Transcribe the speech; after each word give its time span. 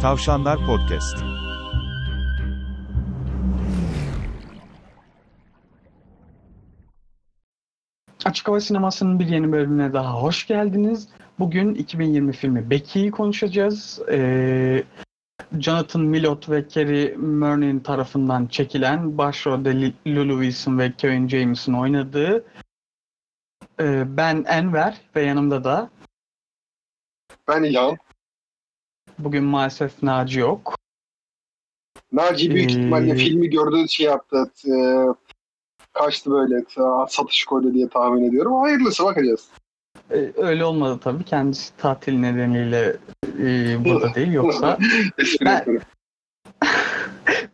Tavşanlar 0.00 0.66
Podcast. 0.66 1.16
Açık 8.24 8.48
Hava 8.48 8.60
Sineması'nın 8.60 9.18
bir 9.18 9.26
yeni 9.26 9.52
bölümüne 9.52 9.92
daha 9.92 10.22
hoş 10.22 10.46
geldiniz. 10.46 11.08
Bugün 11.38 11.74
2020 11.74 12.32
filmi 12.32 12.70
Becky'yi 12.70 13.10
konuşacağız. 13.10 14.00
Ee, 14.10 14.84
Jonathan 15.58 16.02
Millot 16.02 16.48
ve 16.50 16.68
Kerry 16.68 17.16
Murney 17.16 17.82
tarafından 17.82 18.46
çekilen 18.46 19.18
başrolde 19.18 19.92
Lulu 20.06 20.42
Wilson 20.42 20.78
ve 20.78 20.92
Kevin 20.92 21.28
James'in 21.28 21.72
oynadığı 21.72 22.44
ee, 23.80 24.16
ben 24.16 24.44
Enver 24.48 25.00
ve 25.16 25.22
yanımda 25.22 25.64
da 25.64 25.90
Ben 27.48 27.62
İlhan. 27.62 27.98
Bugün 29.24 29.44
maalesef 29.44 30.02
Naci 30.02 30.38
yok. 30.40 30.76
Naci 32.12 32.54
büyük 32.54 32.70
Ee, 32.70 32.72
ihtimalle 32.72 33.14
filmi 33.14 33.50
gördü 33.50 33.88
şey 33.88 34.06
yaptı. 34.06 34.52
E, 34.66 34.72
kaçtı 35.92 36.30
böyle 36.30 36.58
e, 36.58 36.82
satış 37.08 37.44
koydu 37.44 37.74
diye 37.74 37.88
tahmin 37.88 38.28
ediyorum. 38.28 38.52
Hayırlısı 38.52 39.04
bakacağız. 39.04 39.48
Ee, 40.10 40.32
öyle 40.36 40.64
olmadı 40.64 41.00
tabii. 41.02 41.24
Kendisi 41.24 41.76
tatil 41.76 42.18
nedeniyle 42.18 42.96
e, 43.38 43.76
burada 43.84 44.14
değil. 44.14 44.32
Yoksa 44.32 44.78
Ben-. 45.44 45.80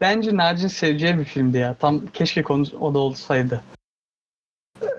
Bence 0.00 0.36
Naci'nin 0.36 0.68
seveceği 0.68 1.18
bir 1.18 1.24
filmdi 1.24 1.58
ya. 1.58 1.74
Tam 1.74 2.06
keşke 2.06 2.42
konu 2.42 2.64
o 2.80 2.94
da 2.94 2.98
olsaydı. 2.98 3.62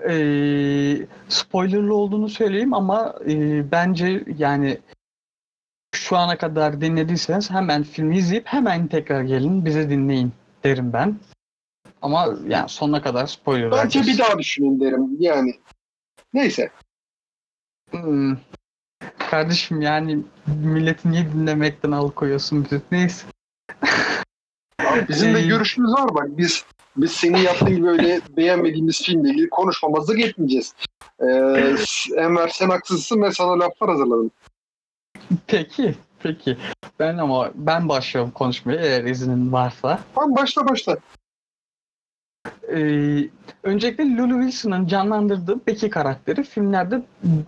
Ee, 0.08 1.06
spoilerlı 1.28 1.94
olduğunu 1.94 2.28
söyleyeyim 2.28 2.74
ama 2.74 3.14
e, 3.28 3.64
bence 3.70 4.24
yani 4.38 4.78
şu 6.08 6.16
ana 6.16 6.38
kadar 6.38 6.80
dinlediyseniz 6.80 7.50
hemen 7.50 7.82
filmi 7.82 8.18
izleyip 8.18 8.46
hemen 8.46 8.86
tekrar 8.86 9.22
gelin 9.22 9.64
bizi 9.64 9.90
dinleyin 9.90 10.32
derim 10.64 10.92
ben. 10.92 11.16
Ama 12.02 12.28
yani 12.46 12.68
sonuna 12.68 13.02
kadar 13.02 13.26
spoiler 13.26 13.70
Bence 13.70 13.78
vereceğiz. 13.82 14.08
bir 14.08 14.18
daha 14.18 14.38
düşünün 14.38 14.80
derim. 14.80 15.16
Yani 15.18 15.54
neyse. 16.32 16.70
Hmm. 17.90 18.36
Kardeşim 19.30 19.80
yani 19.80 20.18
milleti 20.46 21.10
niye 21.10 21.32
dinlemekten 21.32 21.92
alıkoyuyorsun 21.92 22.64
bizi? 22.64 22.80
Neyse. 22.92 23.26
Abi 24.86 25.08
bizim 25.08 25.34
de 25.34 25.42
görüşümüz 25.42 25.92
var 25.92 26.14
bak. 26.14 26.26
Biz 26.28 26.64
biz 26.96 27.12
senin 27.12 27.38
yaptığın 27.38 27.76
gibi 27.76 27.88
öyle 27.88 28.20
beğenmediğimiz 28.36 29.02
filmle 29.02 29.30
ilgili 29.30 29.50
konuşmamazlık 29.50 30.20
etmeyeceğiz. 30.20 30.74
Ee, 31.20 31.26
Enver 32.16 32.48
sen 32.48 32.68
haksızsın 32.68 33.22
ve 33.22 33.32
sana 33.32 33.58
laflar 33.58 33.90
hazırladım. 33.90 34.30
Peki, 35.46 35.94
peki. 36.22 36.56
Ben 36.98 37.18
ama 37.18 37.50
ben 37.54 37.88
başlıyorum 37.88 38.30
konuşmaya 38.30 38.80
eğer 38.80 39.04
iznin 39.04 39.52
varsa. 39.52 39.98
Tamam 40.14 40.36
başla 40.36 40.68
başla. 40.68 40.96
Ee, 42.72 43.28
öncelikle 43.62 44.16
Lulu 44.16 44.40
Wilson'ın 44.42 44.86
canlandırdığı 44.86 45.66
Becky 45.66 45.90
karakteri 45.90 46.42
filmlerde 46.42 47.02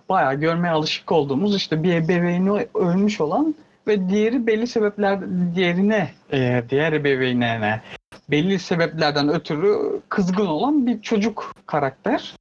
bayağı 0.09 0.35
görmeye 0.35 0.71
alışık 0.71 1.11
olduğumuz 1.11 1.55
işte 1.55 1.83
bir 1.83 1.93
ebeveyni 1.93 2.67
ölmüş 2.75 3.21
olan 3.21 3.55
ve 3.87 4.09
diğeri 4.09 4.47
belli 4.47 4.67
sebepler 4.67 5.19
diğerine 5.55 6.11
e, 6.31 6.63
diğer 6.69 6.93
ebeveynine 6.93 7.81
belli 8.29 8.59
sebeplerden 8.59 9.29
ötürü 9.29 10.01
kızgın 10.09 10.45
olan 10.45 10.87
bir 10.87 11.01
çocuk 11.01 11.55
karakter 11.65 12.35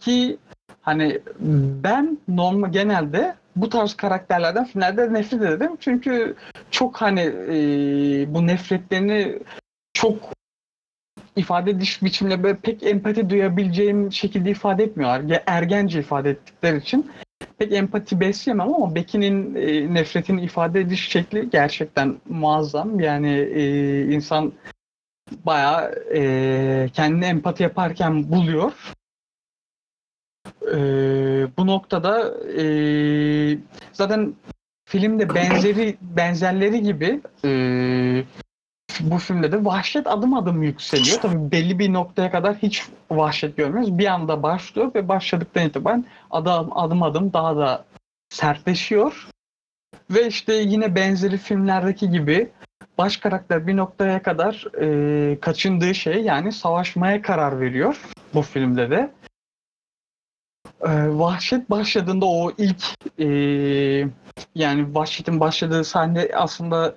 ki 0.00 0.36
hani 0.82 1.20
ben 1.84 2.18
normal 2.28 2.72
genelde 2.72 3.34
bu 3.56 3.68
tarz 3.68 3.94
karakterlerden 3.94 4.64
filmlerde 4.64 5.12
nefret 5.12 5.42
ederim 5.42 5.76
çünkü 5.80 6.36
çok 6.70 6.96
hani 6.96 7.20
e, 7.20 7.54
bu 8.34 8.46
nefretlerini 8.46 9.38
çok 9.92 10.34
ifade 11.36 11.70
ediş 11.70 12.02
biçimle 12.02 12.42
böyle 12.42 12.56
pek 12.56 12.82
empati 12.82 13.30
duyabileceğim 13.30 14.12
şekilde 14.12 14.50
ifade 14.50 14.84
etmiyorlar. 14.84 15.20
Ge- 15.20 15.42
Ergence 15.46 16.00
ifade 16.00 16.30
ettikleri 16.30 16.78
için 16.78 17.10
pek 17.58 17.72
empati 17.72 18.20
besleyemem 18.20 18.74
ama 18.74 18.94
Becky'nin 18.94 19.54
e, 19.54 19.94
nefretini 19.94 20.42
ifade 20.44 20.80
ediş 20.80 21.08
şekli 21.08 21.50
gerçekten 21.50 22.16
muazzam. 22.28 23.00
Yani 23.00 23.30
e, 23.30 24.02
insan 24.14 24.52
bayağı 25.46 25.94
e, 26.14 26.88
kendini 26.92 27.24
empati 27.24 27.62
yaparken 27.62 28.32
buluyor. 28.32 28.72
E, 30.62 30.76
bu 31.58 31.66
noktada 31.66 32.34
e, 32.60 32.64
zaten 33.92 34.34
filmde 34.84 35.34
benzeri 35.34 35.96
benzerleri 36.00 36.82
gibi 36.82 37.20
e, 37.44 37.50
bu 39.00 39.18
filmde 39.18 39.52
de 39.52 39.64
vahşet 39.64 40.06
adım 40.06 40.34
adım 40.34 40.62
yükseliyor. 40.62 41.20
Tabii 41.20 41.50
belli 41.50 41.78
bir 41.78 41.92
noktaya 41.92 42.30
kadar 42.30 42.56
hiç 42.56 42.82
vahşet 43.10 43.56
görmüyoruz. 43.56 43.98
Bir 43.98 44.06
anda 44.06 44.42
başlıyor 44.42 44.94
ve 44.94 45.08
başladıktan 45.08 45.66
itibaren 45.66 46.04
adım 46.30 46.78
adım 46.78 47.02
adım 47.02 47.32
daha 47.32 47.56
da 47.56 47.84
sertleşiyor. 48.28 49.28
Ve 50.10 50.26
işte 50.26 50.54
yine 50.54 50.94
benzeri 50.94 51.38
filmlerdeki 51.38 52.10
gibi 52.10 52.50
baş 52.98 53.16
karakter 53.16 53.66
bir 53.66 53.76
noktaya 53.76 54.22
kadar 54.22 54.64
e, 54.80 55.40
kaçındığı 55.40 55.94
şey 55.94 56.22
yani 56.22 56.52
savaşmaya 56.52 57.22
karar 57.22 57.60
veriyor 57.60 58.00
bu 58.34 58.42
filmde 58.42 58.90
de. 58.90 59.10
E, 60.80 61.18
vahşet 61.18 61.70
başladığında 61.70 62.26
o 62.26 62.52
ilk 62.58 62.84
e, 63.18 63.26
yani 64.54 64.94
vahşetin 64.94 65.40
başladığı 65.40 65.84
sahne 65.84 66.28
aslında 66.34 66.96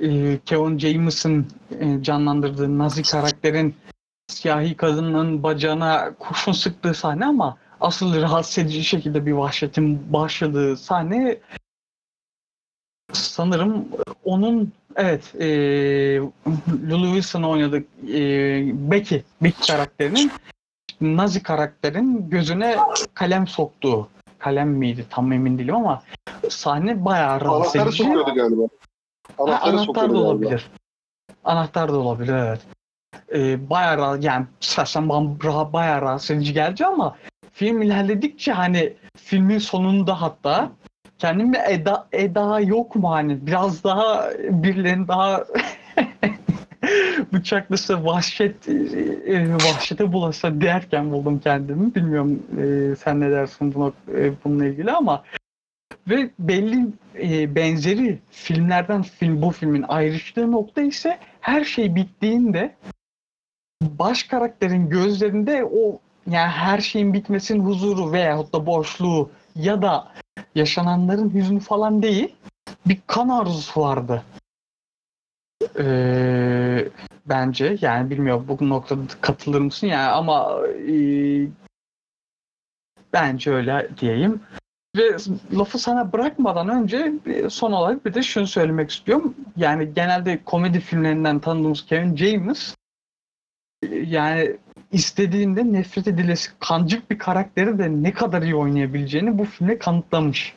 e, 0.00 0.38
Kevin 0.46 0.78
James'ın 0.78 1.46
e, 1.80 2.02
canlandırdığı 2.02 2.78
Nazi 2.78 3.02
karakterin 3.02 3.74
siyahi 4.28 4.76
kadının 4.76 5.42
bacağına 5.42 6.14
kurşun 6.18 6.52
sıktığı 6.52 6.94
sahne 6.94 7.26
ama 7.26 7.58
asıl 7.80 8.22
rahatsız 8.22 8.58
edici 8.58 8.84
şekilde 8.84 9.26
bir 9.26 9.32
vahşetin 9.32 10.12
başladığı 10.12 10.76
sahne 10.76 11.38
sanırım 13.12 13.88
onun 14.24 14.72
evet 14.96 15.34
e, 15.40 15.46
Lulu 16.88 17.06
Wilson 17.06 17.42
oynadığı 17.42 17.84
e, 18.08 18.20
Becky, 18.90 19.22
Becky 19.42 19.66
karakterinin 19.66 20.30
Nazi 21.00 21.42
karakterin 21.42 22.30
gözüne 22.30 22.76
kalem 23.14 23.46
soktuğu 23.46 24.08
kalem 24.38 24.68
miydi 24.70 25.06
tam 25.10 25.32
emin 25.32 25.58
değilim 25.58 25.74
ama 25.76 26.02
sahne 26.48 27.04
bayağı 27.04 27.40
rahatsız 27.40 27.76
Anahtarı 27.76 27.88
edici. 27.88 28.02
sokuyordu 28.04 28.34
galiba. 28.34 28.62
Ha, 28.62 29.44
Anahtarı 29.44 29.70
anahtar 29.70 29.84
sokuyordu 29.86 30.08
da 30.14 30.18
galiba. 30.18 30.28
olabilir. 30.28 30.70
Anahtar 31.44 31.92
da 31.92 31.96
olabilir 31.98 32.32
evet. 32.34 32.60
Ee, 33.34 33.70
bayağı 33.70 33.96
ra- 33.96 34.24
yani 34.24 34.46
şahsen 34.60 35.08
bana 35.08 35.72
bayağı 35.72 36.02
rahatsız 36.02 36.30
edici 36.30 36.52
geldi 36.52 36.86
ama 36.86 37.16
film 37.52 37.82
ilerledikçe 37.82 38.52
hani 38.52 38.92
filmin 39.16 39.58
sonunda 39.58 40.22
hatta 40.22 40.70
kendime 41.18 41.64
Eda, 41.68 42.08
Eda 42.12 42.60
yok 42.60 42.94
mu 42.94 43.10
hani 43.12 43.46
biraz 43.46 43.84
daha 43.84 44.30
birilerinin 44.38 45.08
daha 45.08 45.44
bıçaklısı 47.32 48.04
vahşet 48.04 48.68
e, 48.68 49.54
vahşete 49.54 50.12
bulasa 50.12 50.60
derken 50.60 51.10
buldum 51.10 51.38
kendimi. 51.38 51.94
Bilmiyorum 51.94 52.42
e, 52.58 52.96
sen 52.96 53.20
ne 53.20 53.30
dersin 53.30 53.74
buna, 53.74 53.92
e, 54.18 54.32
bununla 54.44 54.66
ilgili 54.66 54.92
ama 54.92 55.24
ve 56.08 56.30
belli 56.38 56.86
e, 57.22 57.54
benzeri 57.54 58.18
filmlerden 58.30 59.02
film 59.02 59.42
bu 59.42 59.50
filmin 59.50 59.84
ayrıştığı 59.88 60.52
nokta 60.52 60.80
ise 60.80 61.18
her 61.40 61.64
şey 61.64 61.94
bittiğinde 61.94 62.74
baş 63.82 64.22
karakterin 64.22 64.90
gözlerinde 64.90 65.64
o 65.64 66.00
yani 66.26 66.50
her 66.50 66.80
şeyin 66.80 67.14
bitmesinin 67.14 67.64
huzuru 67.64 68.12
veyahut 68.12 68.52
da 68.52 68.66
boşluğu 68.66 69.30
ya 69.54 69.82
da 69.82 70.08
yaşananların 70.54 71.34
hüznü 71.34 71.60
falan 71.60 72.02
değil 72.02 72.34
bir 72.86 72.98
kan 73.06 73.28
arzusu 73.28 73.80
vardı. 73.80 74.22
Ee, 75.78 76.88
bence 77.26 77.76
yani 77.80 78.10
bilmiyorum 78.10 78.44
bu 78.48 78.68
noktada 78.68 79.00
katılır 79.20 79.60
mısın 79.60 79.86
yani 79.86 80.08
ama 80.10 80.60
e, 80.66 80.94
bence 83.12 83.50
öyle 83.50 83.88
diyeyim. 84.00 84.40
Ve 84.96 85.16
lafı 85.52 85.78
sana 85.78 86.12
bırakmadan 86.12 86.68
önce 86.68 87.12
bir- 87.26 87.50
son 87.50 87.72
olarak 87.72 88.04
bir 88.04 88.14
de 88.14 88.22
şunu 88.22 88.46
söylemek 88.46 88.90
istiyorum. 88.90 89.34
Yani 89.56 89.94
genelde 89.94 90.44
komedi 90.44 90.80
filmlerinden 90.80 91.38
tanıdığımız 91.38 91.86
Kevin 91.86 92.16
James 92.16 92.74
e, 93.82 93.86
yani 93.96 94.56
istediğinde 94.92 95.72
nefret 95.72 96.08
edilesi 96.08 96.50
kancık 96.60 97.10
bir 97.10 97.18
karakteri 97.18 97.78
de 97.78 97.88
ne 98.02 98.12
kadar 98.12 98.42
iyi 98.42 98.54
oynayabileceğini 98.56 99.38
bu 99.38 99.44
filmde 99.44 99.78
kanıtlamış. 99.78 100.54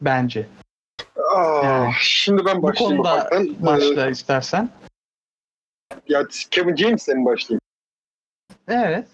Bence. 0.00 0.46
Aa, 1.30 1.64
Yani. 1.64 1.92
Şimdi 2.00 2.44
ben 2.44 2.58
Bu 2.58 2.62
başlayayım 2.62 3.02
konuda 3.02 3.14
ufaktan. 3.16 3.46
Ee, 3.46 3.66
başla 3.66 4.10
istersen. 4.10 4.70
ya 6.08 6.26
Kevin 6.50 6.76
James'le 6.76 7.08
mi 7.08 7.24
başlayayım? 7.24 7.60
Evet. 8.68 9.06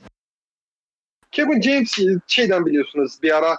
Kevin 1.32 1.60
James 1.60 1.98
e, 1.98 2.02
şeyden 2.26 2.66
biliyorsunuz 2.66 3.18
bir 3.22 3.36
ara 3.36 3.52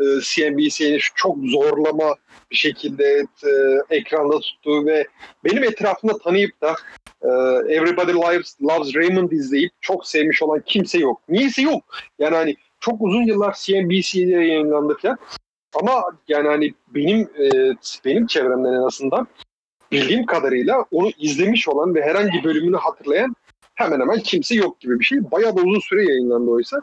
e, 0.00 0.04
CNBC'nin 0.22 1.00
çok 1.14 1.36
zorlama 1.44 2.14
bir 2.50 2.56
şekilde 2.56 3.26
e, 3.44 3.50
ekranda 3.90 4.40
tuttuğu 4.40 4.86
ve 4.86 5.06
benim 5.44 5.64
etrafımda 5.64 6.18
tanıyıp 6.18 6.60
da 6.60 6.74
e, 7.22 7.28
Everybody 7.74 8.12
Loves, 8.12 8.56
Loves 8.62 8.94
Raymond 8.96 9.30
izleyip 9.30 9.72
çok 9.80 10.06
sevmiş 10.06 10.42
olan 10.42 10.62
kimse 10.66 10.98
yok. 10.98 11.20
Niyeyse 11.28 11.62
yok. 11.62 11.84
Yani 12.18 12.36
hani 12.36 12.56
çok 12.80 13.02
uzun 13.02 13.22
yıllar 13.22 13.56
CNBC'de 13.60 14.30
yayınlandı 14.30 14.96
falan. 15.02 15.18
Ama 15.80 16.04
yani 16.28 16.48
hani 16.48 16.74
benim 16.88 17.20
e, 17.20 17.76
benim 18.04 18.26
çevremden 18.26 18.72
en 18.72 18.86
azından 18.86 19.26
bildiğim 19.92 20.26
kadarıyla 20.26 20.84
onu 20.90 21.10
izlemiş 21.18 21.68
olan 21.68 21.94
ve 21.94 22.02
herhangi 22.02 22.44
bölümünü 22.44 22.76
hatırlayan 22.76 23.36
hemen 23.74 24.00
hemen 24.00 24.18
kimse 24.18 24.54
yok 24.54 24.80
gibi 24.80 25.00
bir 25.00 25.04
şey. 25.04 25.30
Bayağı 25.30 25.56
da 25.56 25.60
uzun 25.60 25.80
süre 25.80 26.04
yayınlandı 26.04 26.50
oysa. 26.50 26.82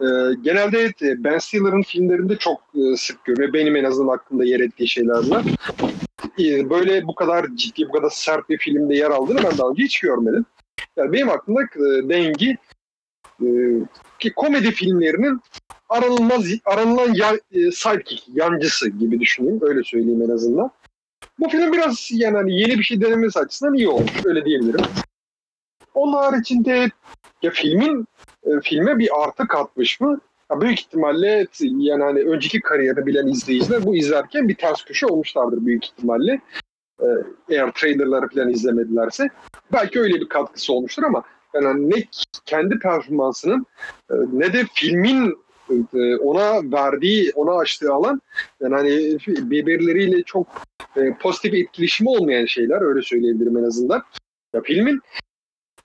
Ee, 0.00 0.06
genelde 0.42 0.84
e, 0.84 1.24
Ben 1.24 1.38
Stiller'ın 1.38 1.82
filmlerinde 1.82 2.36
çok 2.36 2.60
e, 2.74 2.96
sık 2.96 3.24
görünüyor. 3.24 3.52
Benim 3.52 3.76
en 3.76 3.84
azından 3.84 4.14
aklımda 4.14 4.44
yer 4.44 4.60
ettiği 4.60 4.88
şeyler 4.88 5.30
var. 5.30 5.44
Ee, 6.40 6.70
böyle 6.70 7.06
bu 7.06 7.14
kadar 7.14 7.46
ciddi, 7.54 7.88
bu 7.88 7.92
kadar 7.92 8.10
sert 8.10 8.48
bir 8.48 8.58
filmde 8.58 8.94
yer 8.96 9.10
aldığını 9.10 9.42
ben 9.44 9.58
daha 9.58 9.68
önce 9.68 9.82
hiç 9.82 10.00
görmedim. 10.00 10.46
Yani 10.96 11.12
benim 11.12 11.30
aklımda 11.30 11.62
e, 11.62 12.08
dengi 12.08 12.56
e, 13.42 13.48
ki 14.18 14.32
komedi 14.36 14.70
filmlerinin 14.70 15.40
aranılmaz, 15.90 16.44
aranılan 16.64 17.14
ya, 17.14 17.32
e, 17.52 17.70
sidekick, 17.70 18.22
yancısı 18.34 18.88
gibi 18.88 19.20
düşüneyim. 19.20 19.58
Öyle 19.62 19.82
söyleyeyim 19.84 20.22
en 20.22 20.34
azından. 20.34 20.70
Bu 21.38 21.48
film 21.48 21.72
biraz 21.72 22.08
yani 22.12 22.36
hani 22.36 22.60
yeni 22.60 22.78
bir 22.78 22.82
şey 22.82 23.00
denemesi 23.00 23.38
açısından 23.38 23.74
iyi 23.74 23.88
olmuş. 23.88 24.12
Öyle 24.24 24.44
diyebilirim. 24.44 24.84
Onun 25.94 26.12
haricinde 26.12 26.90
ya 27.42 27.50
filmin 27.50 28.06
e, 28.44 28.50
filme 28.62 28.98
bir 28.98 29.22
artı 29.22 29.46
katmış 29.46 30.00
mı? 30.00 30.20
Ya 30.50 30.60
büyük 30.60 30.80
ihtimalle 30.80 31.46
yani 31.60 32.02
hani 32.02 32.20
önceki 32.20 32.60
kariyerini 32.60 33.06
bilen 33.06 33.26
izleyiciler 33.26 33.84
bu 33.84 33.96
izlerken 33.96 34.48
bir 34.48 34.54
ters 34.54 34.84
köşe 34.84 35.06
olmuşlardır 35.06 35.66
büyük 35.66 35.84
ihtimalle. 35.84 36.40
E, 37.02 37.06
eğer 37.48 37.72
trailerları 37.72 38.28
falan 38.28 38.48
izlemedilerse. 38.48 39.28
Belki 39.72 40.00
öyle 40.00 40.14
bir 40.14 40.28
katkısı 40.28 40.72
olmuştur 40.72 41.02
ama 41.02 41.22
yani 41.54 41.90
ne 41.90 42.04
kendi 42.46 42.78
performansının 42.78 43.66
e, 44.10 44.14
ne 44.32 44.52
de 44.52 44.64
filmin 44.74 45.38
ona 46.18 46.72
verdiği, 46.72 47.32
ona 47.34 47.58
açtığı 47.58 47.92
alan 47.92 48.20
yani 48.60 48.74
hani 48.74 49.18
birbirleriyle 49.50 50.22
çok 50.22 50.46
e, 50.96 51.14
pozitif 51.20 51.54
etkileşimi 51.54 52.10
olmayan 52.10 52.46
şeyler 52.46 52.80
öyle 52.82 53.02
söyleyebilirim 53.02 53.56
en 53.56 53.64
azından. 53.64 54.02
Ya 54.54 54.62
filmin 54.62 55.00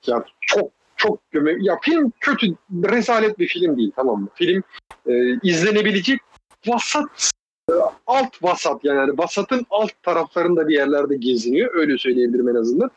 ya 0.07 0.25
çok 0.41 0.71
çok 0.95 1.19
ya 1.59 1.79
film 1.81 2.13
kötü 2.19 2.47
rezalet 2.83 3.39
bir 3.39 3.47
film 3.47 3.77
değil 3.77 3.91
tamam 3.95 4.21
mı? 4.21 4.29
Film 4.35 4.63
e, 5.07 5.39
izlenebilecek 5.43 6.19
vasat 6.67 7.31
e, 7.71 7.73
alt 8.07 8.43
vasat 8.43 8.83
yani, 8.83 8.97
yani 8.97 9.17
vasatın 9.17 9.65
alt 9.69 9.91
taraflarında 10.03 10.67
bir 10.67 10.73
yerlerde 10.73 11.17
geziniyor. 11.17 11.75
Öyle 11.75 11.97
söyleyebilirim 11.97 12.49
en 12.49 12.55
azından. 12.55 12.91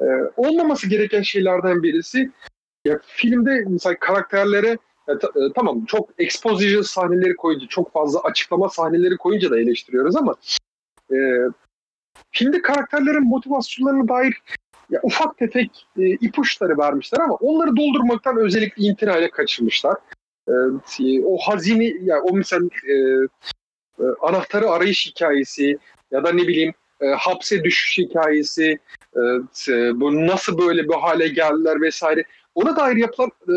E, 0.00 0.06
olmaması 0.36 0.88
gereken 0.88 1.22
şeylerden 1.22 1.82
birisi 1.82 2.30
ya 2.84 3.00
filmde 3.02 3.64
mesela 3.68 3.98
karakterlere 3.98 4.78
ya, 5.08 5.18
ta, 5.18 5.28
e, 5.28 5.52
tamam 5.54 5.84
çok 5.84 6.10
exposition 6.18 6.82
sahneleri 6.82 7.36
koyunca 7.36 7.66
çok 7.66 7.92
fazla 7.92 8.20
açıklama 8.20 8.68
sahneleri 8.68 9.16
koyunca 9.16 9.50
da 9.50 9.60
eleştiriyoruz 9.60 10.16
ama 10.16 10.34
e, 11.12 11.16
filmde 12.30 12.62
karakterlerin 12.62 13.28
motivasyonlarına 13.28 14.08
dair 14.08 14.42
ya 14.90 15.00
ufak 15.02 15.38
tefek 15.38 15.86
e, 15.98 16.10
ipuçları 16.10 16.78
vermişler 16.78 17.20
ama 17.20 17.34
onları 17.34 17.76
doldurmaktan 17.76 18.36
özellikle 18.36 18.82
imtinayla 18.82 19.30
kaçırmışlar. 19.30 19.96
E, 20.48 20.52
o 21.24 21.38
hazine, 21.38 21.84
ya 22.02 22.22
o 22.22 22.36
mesela 22.36 22.68
e, 22.88 22.94
e, 23.98 24.04
anahtarı 24.20 24.70
arayış 24.70 25.06
hikayesi 25.06 25.78
ya 26.10 26.24
da 26.24 26.32
ne 26.32 26.42
bileyim 26.42 26.74
e, 27.00 27.06
hapse 27.06 27.64
düşüş 27.64 27.98
hikayesi, 27.98 28.78
e, 29.68 30.00
bu 30.00 30.26
nasıl 30.26 30.58
böyle 30.58 30.88
bir 30.88 30.94
hale 30.94 31.28
geldiler 31.28 31.80
vesaire. 31.80 32.24
Ona 32.54 32.76
dair 32.76 32.96
yapılan 32.96 33.30
e, 33.48 33.54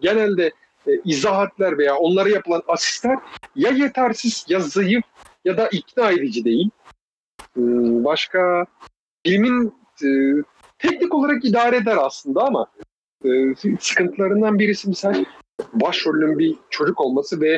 genelde 0.00 0.52
e, 0.86 0.90
izahatler 1.04 1.78
veya 1.78 1.96
onlara 1.96 2.28
yapılan 2.28 2.62
asistler 2.68 3.18
ya 3.56 3.70
yetersiz 3.70 4.46
ya 4.48 4.60
zayıf 4.60 5.04
ya 5.44 5.56
da 5.56 5.68
ikna 5.68 6.10
edici 6.10 6.44
değil. 6.44 6.70
E, 7.56 7.62
başka 8.04 8.66
filmin 9.26 9.74
e, 10.04 10.08
teknik 10.78 11.14
olarak 11.14 11.44
idare 11.44 11.76
eder 11.76 11.96
aslında 12.00 12.42
ama 12.42 12.66
e, 13.24 13.28
sıkıntılarından 13.80 14.58
birisi 14.58 14.88
misal 14.88 15.24
başrolün 15.72 16.38
bir 16.38 16.54
çocuk 16.70 17.00
olması 17.00 17.40
ve 17.40 17.52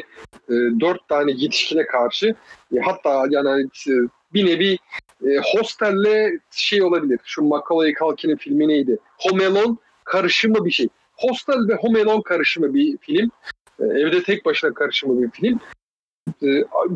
e, 0.49 0.55
dört 0.81 1.09
tane 1.09 1.33
yetişkine 1.33 1.87
karşı 1.87 2.35
hatta 2.83 3.25
yani 3.31 3.63
e, 3.89 3.93
bir 4.35 4.47
nevi 4.47 4.79
hostelle 5.55 6.39
şey 6.51 6.83
olabilir. 6.83 7.21
Şu 7.25 7.43
Macaulay 7.43 7.93
Culkin'in 7.95 8.37
filmi 8.37 8.69
neydi? 8.69 8.99
Home 9.19 9.47
Alone 9.47 9.77
karışımı 10.05 10.65
bir 10.65 10.71
şey. 10.71 10.89
Hostel 11.19 11.69
ve 11.69 11.75
Home 11.75 12.03
Alone 12.03 12.23
karışımı 12.23 12.75
bir 12.75 12.99
film. 12.99 13.31
E, 13.81 13.85
evde 13.85 14.23
tek 14.23 14.45
başına 14.45 14.75
karışımı 14.75 15.23
bir 15.23 15.31
film. 15.31 15.61
E, 16.43 16.49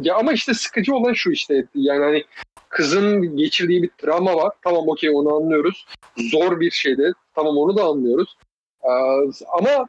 ya 0.03 0.17
ama 0.17 0.33
işte 0.33 0.55
sıkıcı 0.55 0.95
olan 0.95 1.13
şu 1.13 1.31
işte 1.31 1.67
yani 1.75 2.05
hani 2.05 2.25
kızın 2.69 3.37
geçirdiği 3.37 3.83
bir 3.83 3.91
travma 3.99 4.37
var. 4.37 4.53
Tamam 4.65 4.89
okey 4.89 5.11
onu 5.11 5.35
anlıyoruz. 5.35 5.87
Zor 6.17 6.61
bir 6.61 6.71
şeyde. 6.71 7.13
Tamam 7.35 7.57
onu 7.57 7.77
da 7.77 7.85
anlıyoruz. 7.85 8.37
Ee, 8.85 8.89
ama 9.59 9.89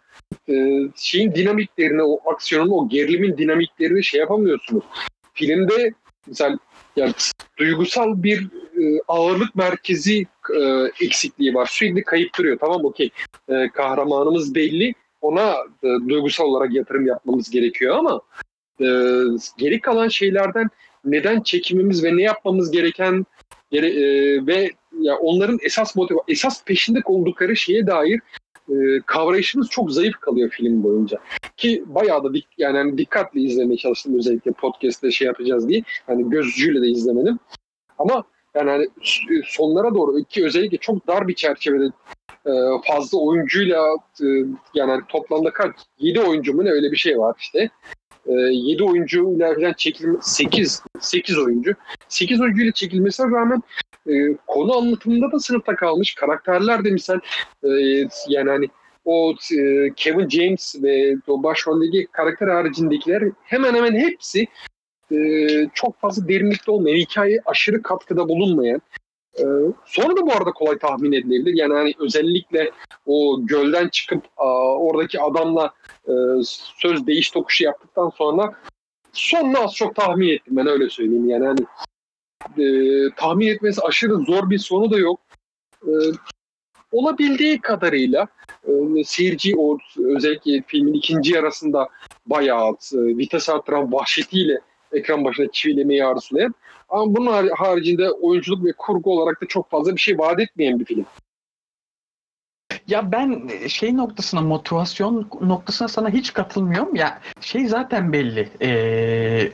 e, 0.50 0.80
şeyin 0.96 1.36
dinamiklerini, 1.36 2.04
o 2.04 2.32
aksiyonun, 2.32 2.70
o 2.70 2.90
gerilimin 2.90 3.38
dinamiklerini 3.38 4.04
şey 4.04 4.20
yapamıyorsunuz. 4.20 4.84
Filmde 5.34 5.94
mesela 6.28 6.60
yani 6.96 7.14
duygusal 7.58 8.24
bir 8.24 8.48
e, 8.82 9.00
ağırlık 9.08 9.56
merkezi 9.56 10.26
e, 10.56 10.62
eksikliği 11.02 11.54
var. 11.54 11.70
Sürekli 11.72 12.04
kayıp 12.04 12.38
duruyor. 12.38 12.58
Tamam 12.60 12.86
okey. 12.86 13.10
E, 13.50 13.70
kahramanımız 13.70 14.56
belli. 14.56 14.94
Ona 15.22 15.56
e, 15.84 15.88
duygusal 16.10 16.46
olarak 16.46 16.74
yatırım 16.74 17.06
yapmamız 17.06 17.50
gerekiyor 17.50 17.96
ama 17.98 18.22
e, 18.82 18.88
geri 19.58 19.82
kalan 19.82 20.08
şeylerden 20.08 20.70
neden 21.06 21.42
çekimimiz 21.42 22.04
ve 22.04 22.18
ne 22.18 22.22
yapmamız 22.22 22.72
gereken 22.72 23.26
gere, 23.72 23.88
e, 23.88 24.06
ve 24.48 24.72
ya 25.02 25.16
onların 25.16 25.58
esas 25.62 25.96
motiv 25.96 26.16
esas 26.28 26.64
peşinde 26.66 27.00
oldukları 27.06 27.56
şeye 27.56 27.88
dair 27.88 28.20
e, 28.70 28.76
kavrayışımız 29.06 29.70
çok 29.70 29.92
zayıf 29.92 30.20
kalıyor 30.20 30.50
film 30.50 30.84
boyunca. 30.84 31.20
Ki 31.58 31.84
bayağı 31.88 32.24
da 32.24 32.34
dik, 32.34 32.48
yani 32.58 32.78
hani 32.78 32.98
dikkatli 32.98 33.44
izlemeye 33.44 33.78
çalıştım 33.78 34.18
özellikle 34.18 34.52
podcast'te 34.52 35.12
şey 35.12 35.28
yapacağız 35.28 35.70
diye. 35.70 35.84
Hani 36.08 36.30
gözcüyle 36.30 36.82
de 36.82 36.88
izlemedim. 36.88 37.40
Ama 37.98 38.24
yani 38.56 38.70
hani 38.70 38.90
sonlara 39.46 39.96
doğru 39.96 40.24
ki 40.24 40.46
özellikle 40.46 40.78
çok 40.78 41.08
dar 41.08 41.28
bir 41.28 41.36
çerçevede 41.36 41.86
e, 42.46 42.52
fazla 42.88 43.18
oyuncuyla 43.18 43.96
e, 44.22 44.26
yani 44.74 44.92
hani 44.92 45.02
toplamda 45.10 45.54
kaç 45.54 45.76
7 46.00 46.20
oyuncu 46.20 46.54
mu 46.54 46.66
ne 46.66 46.72
öyle 46.72 46.92
bir 46.92 46.98
şey 46.98 47.20
var 47.20 47.36
işte. 47.40 47.70
E, 48.26 48.34
7 48.34 48.84
oyuncuyla 48.84 49.56
falan 49.56 49.74
çekilme 49.74 50.18
8 50.22 50.84
8 51.00 51.38
oyuncu. 51.38 51.74
8 52.08 52.42
oyuncuyla 52.42 52.72
çekilmesine 52.72 53.32
rağmen 53.32 53.64
konu 54.48 54.78
anlatımında 54.78 55.32
da 55.32 55.40
sınıfta 55.40 55.76
kalmış. 55.76 56.16
Karakterler 56.16 56.86
de 56.86 56.92
misal 56.92 57.20
yani 58.28 58.50
hani 58.50 58.70
o 59.06 59.34
Kevin 59.96 60.30
James 60.30 60.76
ve 60.84 61.16
o 61.28 61.44
başroldeki 61.44 62.08
karakter 62.12 62.48
haricindekiler 62.48 63.24
hemen 63.44 63.74
hemen 63.74 63.96
hepsi 63.96 64.48
e, 65.14 65.70
çok 65.74 66.00
fazla 66.02 66.28
derinlikte 66.28 66.72
olmayan, 66.72 66.96
hikaye 66.96 67.40
aşırı 67.46 67.82
katkıda 67.82 68.30
bulunmayan 68.30 68.82
ee, 69.40 69.44
sonra 69.86 70.18
da 70.18 70.26
bu 70.26 70.32
arada 70.32 70.52
kolay 70.52 70.78
tahmin 70.78 71.12
edilebilir. 71.12 71.54
Yani 71.54 71.74
hani 71.74 71.94
özellikle 72.00 72.72
o 73.06 73.40
gölden 73.46 73.90
çıkıp 73.90 74.24
a, 74.38 74.48
oradaki 74.78 75.22
adamla 75.22 75.74
e, 76.08 76.14
söz 76.78 77.08
değiş 77.08 77.32
tokuşu 77.32 77.64
yaptıktan 77.64 78.10
sonra 78.10 78.54
sonunu 79.14 79.60
az 79.64 79.74
çok 79.76 79.96
tahmin 79.96 80.30
ettim 80.30 80.58
ben 80.58 80.68
öyle 80.68 80.90
söyleyeyim. 80.90 81.30
Yani 81.30 81.46
hani 81.46 81.62
e, 82.58 82.66
tahmin 83.16 83.48
etmesi 83.48 83.82
aşırı 83.82 84.18
zor 84.18 84.50
bir 84.50 84.58
sonu 84.58 84.92
da 84.92 84.98
yok. 84.98 85.20
E, 85.84 85.92
olabildiği 86.92 87.62
kadarıyla 87.62 88.28
e, 88.68 89.04
seyirci 89.04 89.54
o 89.58 89.78
özellikle 89.98 90.64
filmin 90.68 90.94
ikinci 90.94 91.34
yarısında 91.34 91.90
bayağı 92.26 92.70
e, 92.72 92.98
vites 92.98 93.50
arttıran 93.50 93.92
vahşetiyle 93.92 94.62
ekran 94.94 95.26
başına 95.26 95.52
çivilemeyi 95.52 96.06
arzulayan 96.06 96.56
ama 96.90 97.16
bunun 97.16 97.50
haricinde 97.50 98.12
oyunculuk 98.12 98.66
ve 98.66 98.74
kurgu 98.78 99.20
olarak 99.20 99.42
da 99.42 99.46
çok 99.46 99.70
fazla 99.70 99.96
bir 99.96 100.02
şey 100.02 100.18
vaat 100.18 100.40
etmeyen 100.40 100.80
bir 100.80 100.86
film. 100.86 101.06
Ya 102.88 103.12
ben 103.12 103.50
şey 103.68 103.98
noktasına 103.98 104.42
motivasyon 104.42 105.30
noktasına 105.42 105.88
sana 105.88 106.10
hiç 106.10 106.34
katılmıyorum. 106.34 106.96
Ya 106.96 107.22
şey 107.42 107.68
zaten 107.68 108.14
belli. 108.14 108.50
Ee, 108.62 109.52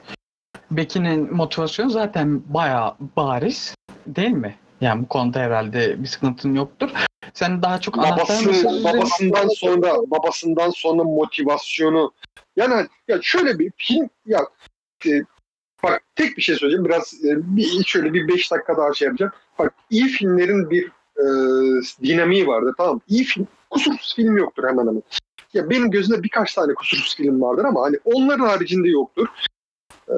Becky'nin 0.71 1.35
motivasyonu 1.35 1.89
zaten 1.89 2.41
bayağı 2.53 2.95
bariz 3.15 3.75
değil 4.07 4.31
mi? 4.31 4.55
Yani 4.81 5.03
bu 5.03 5.07
konuda 5.07 5.39
herhalde 5.39 6.03
bir 6.03 6.07
sıkıntın 6.07 6.53
yoktur. 6.53 6.89
Sen 7.33 7.61
daha 7.61 7.81
çok 7.81 7.97
babası 7.97 8.83
babasından 8.83 9.47
sonra 9.47 9.93
babasından 10.07 10.69
sonra 10.69 11.03
motivasyonu 11.03 12.13
yani 12.55 12.87
ya 13.07 13.19
şöyle 13.21 13.59
bir 13.59 13.71
film 13.77 14.09
ya 14.25 14.39
e, 15.05 15.23
bak 15.83 16.01
tek 16.15 16.37
bir 16.37 16.41
şey 16.41 16.55
söyleyeceğim 16.55 16.85
biraz 16.85 17.13
e, 17.25 17.55
bir 17.55 17.83
şöyle 17.85 18.13
bir 18.13 18.27
beş 18.27 18.51
dakika 18.51 18.77
daha 18.77 18.93
şey 18.93 19.05
yapacağım. 19.05 19.31
Bak 19.59 19.73
iyi 19.89 20.07
filmlerin 20.07 20.69
bir 20.69 20.85
e, 21.17 21.25
dinamiği 22.03 22.47
vardır 22.47 22.73
tamam 22.77 23.01
iyi 23.07 23.23
film 23.23 23.47
kusursuz 23.69 24.15
film 24.15 24.37
yoktur 24.37 24.63
hemen 24.67 24.87
hemen. 24.87 25.03
Ya 25.53 25.69
benim 25.69 25.91
gözümde 25.91 26.23
birkaç 26.23 26.53
tane 26.53 26.73
kusursuz 26.73 27.15
film 27.15 27.41
vardır 27.41 27.65
ama 27.65 27.81
hani 27.81 27.97
onların 28.05 28.45
haricinde 28.45 28.89
yoktur 28.89 29.27
ee, 30.09 30.13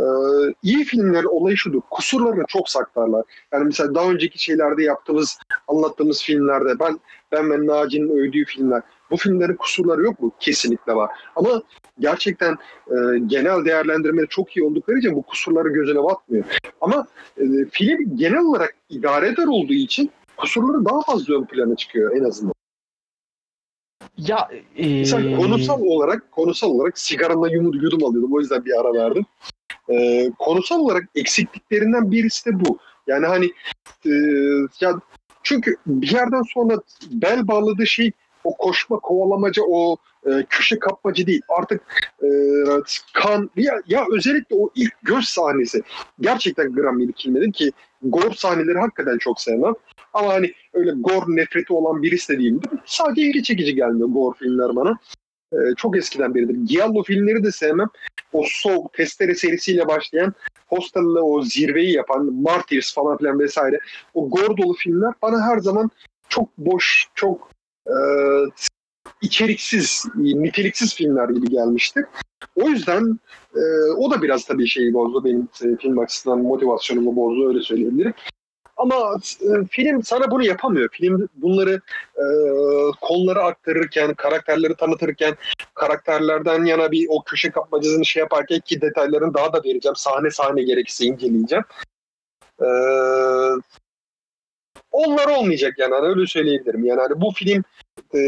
iyi 0.64 0.84
filmlerin 0.84 1.40
olayı 1.40 1.58
şudur. 1.58 1.82
Kusurlarını 1.90 2.44
çok 2.48 2.70
saklarlar. 2.70 3.24
Yani 3.54 3.66
mesela 3.66 3.96
daha 3.96 4.12
önceki 4.12 4.44
şeylerde 4.44 4.84
yaptığımız, 4.84 5.40
anlattığımız 5.68 6.24
filmlerde 6.24 6.80
ben 6.80 7.00
ben 7.32 7.52
ve 7.52 7.68
Naci'nin 7.68 8.10
övdüğü 8.10 8.46
filmler. 8.46 8.82
Bu 9.12 9.18
filmlerin 9.18 9.56
kusurları 9.56 10.02
yok 10.02 10.20
mu? 10.20 10.32
Kesinlikle 10.40 10.96
var. 10.96 11.12
Ama 11.36 11.64
gerçekten 12.00 12.54
e, 12.88 12.96
genel 13.28 13.66
değerlendirmeleri 13.66 14.28
çok 14.28 14.58
iyi 14.58 14.64
oldukları 14.64 14.98
için 15.00 15.16
bu 15.16 15.22
kusurları 15.22 15.70
gözüne 15.70 16.04
batmıyor. 16.04 16.46
Ama 16.82 17.08
e, 17.38 17.44
film 17.72 18.18
genel 18.18 18.42
olarak 18.42 18.76
idare 18.90 19.28
eder 19.28 19.48
olduğu 19.48 19.74
için 19.74 20.12
kusurları 20.38 20.86
daha 20.86 21.02
fazla 21.02 21.36
ön 21.36 21.46
plana 21.46 21.76
çıkıyor 21.76 22.16
en 22.16 22.24
azından. 22.24 22.54
Ya 24.18 24.50
e, 24.76 25.00
Mesela 25.00 25.38
konusal 25.38 25.82
olarak 25.82 26.32
konusal 26.32 26.70
olarak 26.70 27.00
sigaramla 27.00 27.50
yudum, 27.50 27.74
yudum 27.74 28.04
alıyordum. 28.04 28.34
O 28.34 28.40
yüzden 28.40 28.66
bir 28.66 28.80
ara 28.82 28.94
verdim. 28.94 29.26
Ee, 29.92 30.32
konusal 30.40 30.80
olarak 30.80 31.04
eksikliklerinden 31.16 32.12
birisi 32.12 32.46
de 32.46 32.66
bu. 32.66 32.78
Yani 33.08 33.26
hani 33.26 33.46
e, 34.06 34.12
ya 34.82 35.00
çünkü 35.44 35.76
bir 35.86 36.12
yerden 36.12 36.42
sonra 36.54 36.78
bel 37.12 37.48
bağladığı 37.48 37.88
şey 37.88 38.12
o 38.44 38.58
koşma, 38.58 39.00
kovalamaca, 39.00 39.64
o 39.70 39.98
e, 40.26 40.30
köşe 40.50 40.80
kapmacı 40.80 41.28
değil. 41.28 41.42
Artık 41.50 41.82
e, 42.24 42.28
kan 43.14 43.50
ya, 43.56 43.82
ya 43.88 44.06
özellikle 44.12 44.56
o 44.56 44.70
ilk 44.76 44.94
göz 45.04 45.26
sahnesi 45.26 45.82
gerçekten 46.20 46.74
gram 46.74 47.00
ilkilmedim 47.00 47.52
ki 47.52 47.72
gore 48.02 48.34
sahneleri 48.36 48.80
hakikaten 48.80 49.18
çok 49.18 49.42
sevmem. 49.42 49.74
Ama 50.14 50.34
hani 50.34 50.54
öyle 50.74 50.92
gore 50.96 51.26
nefreti 51.28 51.74
olan 51.74 52.04
birisi 52.04 52.34
de 52.34 52.40
değilim. 52.40 52.62
Sadece 52.86 53.22
ilgi 53.22 53.44
çekici 53.44 53.76
gelmiyor 53.76 54.08
gore 54.08 54.38
filmler 54.38 54.76
bana. 54.76 54.98
Ee, 55.54 55.58
çok 55.78 55.98
eskiden 55.98 56.36
beridir. 56.36 56.56
Giallo 56.66 57.04
filmleri 57.04 57.44
de 57.44 57.52
sevmem. 57.52 57.88
O 58.34 58.44
Soğuk, 58.48 58.94
Testere 58.94 59.36
serisiyle 59.36 59.88
başlayan 59.88 60.34
Hostel'la 60.68 61.22
o 61.22 61.42
zirveyi 61.42 61.94
yapan 61.94 62.34
Martyrs 62.34 62.94
falan 62.94 63.18
filan 63.18 63.40
vesaire 63.40 63.80
o 64.14 64.30
gore 64.30 64.58
dolu 64.58 64.74
filmler 64.74 65.14
bana 65.22 65.48
her 65.48 65.58
zaman 65.58 65.92
çok 66.30 66.58
boş, 66.58 67.08
çok 67.16 67.50
e, 67.88 67.96
içeriksiz, 69.22 70.06
niteliksiz 70.16 70.96
filmler 70.96 71.30
gibi 71.30 71.50
gelmişti. 71.50 72.06
O 72.56 72.70
yüzden 72.70 73.20
e, 73.56 73.62
o 73.98 74.12
da 74.12 74.22
biraz 74.22 74.46
tabii 74.46 74.68
şeyi 74.68 74.94
bozdu 74.94 75.26
benim 75.26 75.48
e, 75.64 75.78
film 75.78 76.00
açısından 76.00 76.40
motivasyonumu 76.40 77.16
bozdu 77.16 77.50
öyle 77.50 77.62
söyleyebilirim. 77.62 78.14
Ama 78.82 79.18
e, 79.42 79.66
film 79.70 80.04
sana 80.04 80.32
bunu 80.32 80.44
yapamıyor. 80.44 80.90
Film 80.92 81.30
bunları 81.36 81.82
e, 82.16 82.26
konuları 83.02 83.44
aktarırken, 83.44 84.14
karakterleri 84.14 84.76
tanıtırken, 84.76 85.36
karakterlerden 85.74 86.66
yana 86.66 86.92
bir 86.92 87.06
o 87.10 87.24
köşe 87.24 87.52
kapmacasını 87.52 88.06
şey 88.06 88.20
yaparken 88.20 88.60
ki 88.60 88.82
detaylarını 88.82 89.34
daha 89.34 89.54
da 89.54 89.64
vereceğim. 89.64 89.96
Sahne 89.96 90.32
sahne 90.32 90.64
gerekirse 90.64 91.06
inceleyeceğim. 91.06 91.64
E, 92.62 92.68
onlar 94.92 95.28
olmayacak 95.28 95.74
yani 95.78 95.94
hani 95.94 96.08
öyle 96.08 96.28
söyleyebilirim. 96.28 96.86
Yani 96.86 97.02
hani 97.02 97.22
bu 97.22 97.32
film 97.32 97.64
e, 98.16 98.20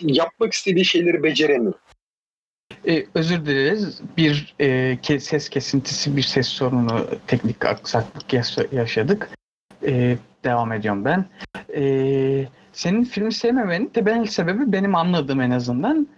yapmak 0.00 0.52
istediği 0.52 0.84
şeyleri 0.84 1.22
beceremiyor. 1.22 1.74
E, 2.88 3.06
özür 3.14 3.46
dileriz. 3.46 4.00
Bir 4.16 4.54
e, 4.60 5.20
ses 5.20 5.48
kesintisi, 5.48 6.16
bir 6.16 6.22
ses 6.22 6.48
sorunu, 6.48 7.06
teknik 7.26 7.64
aksaklık 7.64 8.32
yaş- 8.32 8.72
yaşadık. 8.72 9.28
E, 9.86 10.18
devam 10.44 10.72
ediyorum 10.72 11.04
ben. 11.04 11.24
E, 11.74 12.48
senin 12.72 13.04
filmi 13.04 13.32
sevmemenin 13.32 13.86
temel 13.86 14.26
sebebi 14.26 14.72
benim 14.72 14.94
anladığım 14.94 15.40
en 15.40 15.50
azından 15.50 16.08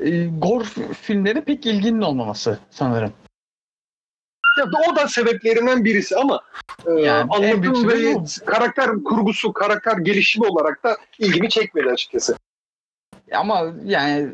e, 0.00 0.26
gore 0.26 0.64
filmlere 1.02 1.40
pek 1.40 1.66
ilginin 1.66 2.00
olmaması 2.00 2.58
sanırım. 2.70 3.12
Ya 4.58 4.64
o 4.90 4.96
da 4.96 5.08
sebeplerinden 5.08 5.84
birisi 5.84 6.16
ama 6.16 6.40
e, 6.86 6.92
Yani 6.92 7.30
anlatım 7.30 7.88
ve 7.88 8.16
karakter 8.46 8.90
kurgusu, 9.04 9.52
karakter 9.52 9.98
gelişimi 9.98 10.46
olarak 10.46 10.84
da 10.84 10.96
ilgimi 11.18 11.48
çekmedi 11.48 11.90
açıkçası. 11.90 12.36
Ama 13.32 13.72
yani 13.84 14.28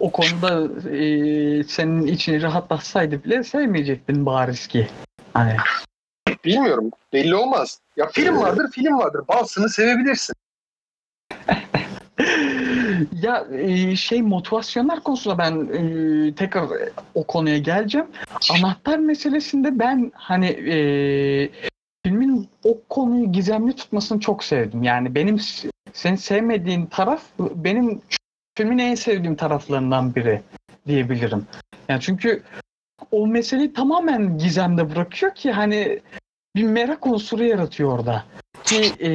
o 0.00 0.12
konuda 0.12 0.80
e, 0.90 1.64
senin 1.64 2.06
içini 2.06 2.42
rahatlatsaydı 2.42 3.24
bile 3.24 3.44
sevmeyecektin 3.44 4.26
bariz 4.26 4.66
ki. 4.66 4.88
Hani 5.34 5.56
Bilmiyorum. 6.44 6.90
Belli 7.12 7.34
olmaz. 7.34 7.78
Ya 7.96 8.08
film 8.08 8.36
vardır, 8.36 8.70
film 8.72 8.98
vardır. 8.98 9.22
Bazısını 9.28 9.68
sevebilirsin. 9.68 10.34
ya 13.22 13.46
e, 13.52 13.96
şey 13.96 14.22
motivasyonlar 14.22 15.00
konusunda 15.02 15.38
ben 15.38 15.68
e, 15.72 16.34
tekrar 16.34 16.68
o 17.14 17.24
konuya 17.26 17.58
geleceğim. 17.58 18.06
Anahtar 18.50 18.98
meselesinde 18.98 19.78
ben 19.78 20.12
hani 20.14 20.46
e, 20.46 20.76
filmin 22.06 22.48
o 22.64 22.78
konuyu 22.88 23.32
gizemli 23.32 23.76
tutmasını 23.76 24.20
çok 24.20 24.44
sevdim. 24.44 24.82
Yani 24.82 25.14
benim 25.14 25.38
s- 25.38 25.70
senin 25.92 26.16
sevmediğin 26.16 26.86
taraf 26.86 27.22
benim 27.38 28.00
filmin 28.58 28.78
en 28.78 28.94
sevdiğim 28.94 29.36
taraflarından 29.36 30.14
biri 30.14 30.42
diyebilirim. 30.86 31.46
Yani 31.88 32.00
çünkü 32.00 32.42
o 33.10 33.26
meseleyi 33.26 33.72
tamamen 33.72 34.38
gizemde 34.38 34.90
bırakıyor 34.94 35.34
ki 35.34 35.52
hani 35.52 36.00
bir 36.56 36.62
merak 36.62 37.06
unsuru 37.06 37.44
yaratıyor 37.44 37.92
orada. 37.98 38.24
Ki 38.64 38.92
e, 39.00 39.10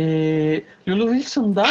Lulu 0.88 1.14
Wilson 1.14 1.56
da 1.56 1.66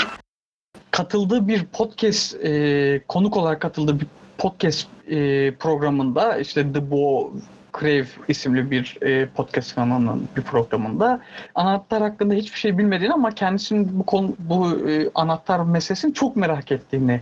katıldığı 0.90 1.48
bir 1.48 1.64
podcast 1.64 2.44
e, 2.44 3.00
konuk 3.08 3.36
olarak 3.36 3.60
katıldığı 3.60 4.00
bir 4.00 4.06
podcast 4.38 4.88
e, 5.08 5.54
programında 5.54 6.38
işte 6.38 6.72
The 6.72 6.90
Bo 6.90 7.32
Crave 7.80 8.06
isimli 8.28 8.70
bir 8.70 8.98
e, 9.02 9.26
podcast 9.26 9.74
kanalının 9.74 10.28
bir 10.36 10.42
programında 10.42 11.20
anahtar 11.54 12.02
hakkında 12.02 12.34
hiçbir 12.34 12.58
şey 12.58 12.78
bilmediğini 12.78 13.12
ama 13.12 13.30
kendisinin 13.30 13.98
bu 13.98 14.06
konu 14.06 14.36
bu 14.38 14.88
e, 14.90 15.10
anahtar 15.14 15.60
meselesini 15.60 16.14
çok 16.14 16.36
merak 16.36 16.72
ettiğini 16.72 17.20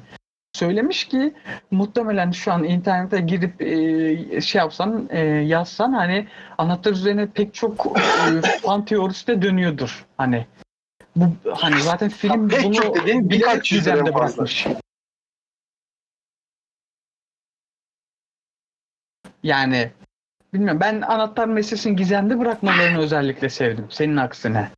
söylemiş 0.54 1.08
ki 1.08 1.34
muhtemelen 1.70 2.30
şu 2.30 2.52
an 2.52 2.64
internete 2.64 3.20
girip 3.20 3.62
e, 3.62 4.40
şey 4.40 4.58
yapsan 4.58 5.08
e, 5.10 5.20
yazsan 5.24 5.92
hani 5.92 6.28
anahtar 6.58 6.92
üzerine 6.92 7.26
pek 7.26 7.54
çok 7.54 7.86
e, 7.86 8.40
fan 8.62 8.84
teorisi 8.84 9.26
de 9.26 9.42
dönüyordur 9.42 10.06
hani 10.16 10.46
bu 11.16 11.24
hani 11.54 11.82
zaten 11.82 12.08
film 12.08 12.48
pek 12.48 12.64
bunu 12.64 12.74
çok 12.74 12.96
dediğin 12.96 13.30
birkaç 13.30 13.74
fazla. 13.74 14.14
bırakmış. 14.14 14.66
Yani 19.42 19.90
bilmiyorum 20.54 20.80
ben 20.80 21.00
anahtar 21.00 21.46
meselesini 21.48 21.96
gizemde 21.96 22.38
bırakmalarını 22.38 22.98
özellikle 22.98 23.48
sevdim. 23.48 23.86
Senin 23.90 24.16
aksine. 24.16 24.70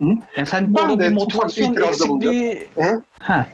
Hı? 0.00 0.04
Yani 0.36 0.46
sen 0.46 0.74
Ben 0.74 0.98
de 0.98 1.10
motivasyon 1.10 1.76
eksikliği... 1.76 2.68
Ha. 3.18 3.46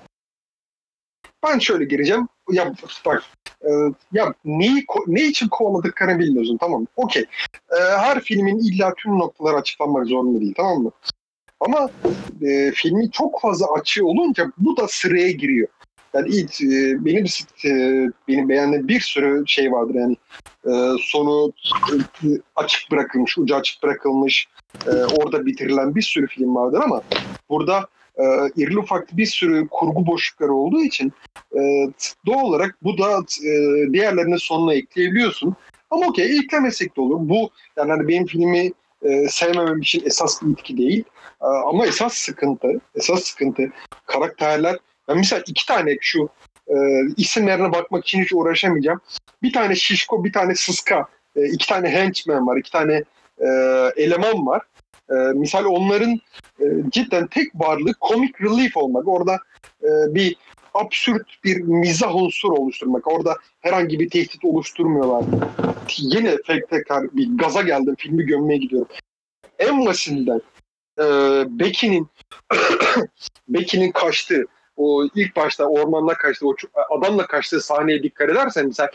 Ben 1.42 1.58
şöyle 1.58 1.84
gireceğim. 1.84 2.28
Ya 2.50 2.74
bak 3.06 3.22
e, 3.62 3.70
ya 4.12 4.34
neyi 4.44 4.84
ne 5.06 5.22
için 5.22 5.48
kovaladıklarını 5.48 6.18
bilmiyorsun 6.18 6.56
tamam 6.56 6.80
mı? 6.80 6.86
Okey. 6.96 7.22
E, 7.70 7.76
her 7.98 8.20
filmin 8.20 8.58
illa 8.58 8.94
tüm 8.94 9.18
noktaları 9.18 9.56
açıklanmak 9.56 10.06
zorunda 10.06 10.40
değil 10.40 10.54
tamam 10.56 10.82
mı? 10.82 10.90
Ama 11.60 11.88
e, 12.42 12.70
filmi 12.70 13.10
çok 13.10 13.40
fazla 13.40 13.66
açığı 13.72 14.06
olunca 14.06 14.52
bu 14.58 14.76
da 14.76 14.88
sıraya 14.88 15.30
giriyor. 15.30 15.68
Yani 16.14 16.28
ilk 16.28 16.60
e, 16.60 17.04
benim 17.04 17.24
e, 17.64 17.70
benim 18.28 18.48
beğendiğim 18.48 18.88
bir 18.88 19.00
sürü 19.00 19.44
şey 19.46 19.72
vardır 19.72 19.94
yani 19.94 20.16
e, 20.66 20.72
sonu 21.00 21.52
e, 21.92 22.28
açık 22.56 22.90
bırakılmış, 22.90 23.38
ucu 23.38 23.56
açık 23.56 23.82
bırakılmış, 23.82 24.48
e, 24.86 24.90
orada 24.90 25.46
bitirilen 25.46 25.94
bir 25.94 26.02
sürü 26.02 26.26
film 26.26 26.54
vardır 26.54 26.80
ama 26.84 27.02
burada 27.50 27.88
e, 28.16 28.24
irili 28.56 28.78
ufaklı 28.78 29.16
bir 29.16 29.26
sürü 29.26 29.68
kurgu 29.70 30.06
boşlukları 30.06 30.54
olduğu 30.54 30.82
için 30.82 31.12
e, 31.56 31.60
doğal 32.26 32.44
olarak 32.44 32.76
bu 32.82 32.98
da 32.98 33.18
e, 33.44 33.52
diğerlerinin 33.92 34.36
sonuna 34.36 34.74
ekleyebiliyorsun. 34.74 35.56
Ama 35.90 36.06
okey 36.06 36.38
eklemesek 36.38 36.96
de 36.96 37.00
olur. 37.00 37.18
Bu 37.20 37.50
yani 37.76 37.90
hani 37.90 38.08
benim 38.08 38.26
filmi 38.26 38.72
e, 39.02 39.28
sevmemem 39.28 39.80
için 39.80 40.06
esas 40.06 40.42
bir 40.42 40.50
itki 40.50 40.76
değil. 40.76 41.04
E, 41.42 41.46
ama 41.46 41.86
esas 41.86 42.14
sıkıntı, 42.14 42.68
esas 42.94 43.22
sıkıntı 43.22 43.72
karakterler. 44.06 44.76
Ben 45.08 45.16
mesela 45.16 45.42
iki 45.46 45.66
tane 45.66 45.96
şu 46.00 46.28
e, 46.68 46.74
isimlerine 47.16 47.72
bakmak 47.72 48.04
için 48.04 48.22
hiç 48.22 48.32
uğraşamayacağım. 48.32 49.00
Bir 49.42 49.52
tane 49.52 49.74
şişko, 49.74 50.24
bir 50.24 50.32
tane 50.32 50.54
sıska, 50.54 51.08
e, 51.36 51.44
iki 51.44 51.68
tane 51.68 51.90
henchman 51.90 52.46
var, 52.46 52.56
iki 52.56 52.72
tane 52.72 53.04
e, 53.38 53.48
eleman 53.96 54.46
var. 54.46 54.62
e, 55.10 55.14
misal 55.14 55.64
onların 55.64 56.20
e, 56.60 56.64
cidden 56.90 57.26
tek 57.26 57.54
varlığı 57.54 57.92
comic 58.08 58.32
relief 58.40 58.76
olmak. 58.76 59.08
Orada 59.08 59.38
e, 59.82 59.88
bir 60.14 60.36
absürt 60.74 61.26
bir 61.44 61.56
mizah 61.56 62.16
unsur 62.16 62.52
oluşturmak. 62.52 63.06
Orada 63.06 63.36
herhangi 63.60 64.00
bir 64.00 64.10
tehdit 64.10 64.44
oluşturmuyorlar. 64.44 65.24
Yine 65.98 66.36
tek 66.46 66.70
tekrar 66.70 67.16
bir 67.16 67.28
gaza 67.36 67.62
geldim. 67.62 67.94
Filmi 67.98 68.26
gömmeye 68.26 68.58
gidiyorum. 68.58 68.88
En 69.58 69.86
basitinden 69.86 70.40
e, 70.98 71.04
Becky'nin 71.58 72.08
Becky'nin 73.48 73.90
kaçtığı 73.90 74.44
o 74.80 75.04
ilk 75.14 75.36
başta 75.36 75.64
ormanla 75.64 76.14
kaçtığı, 76.14 76.46
o 76.46 76.54
adamla 76.90 77.26
kaçtığı 77.26 77.60
sahneye 77.60 78.02
dikkat 78.02 78.30
edersen 78.30 78.66
mesela 78.66 78.90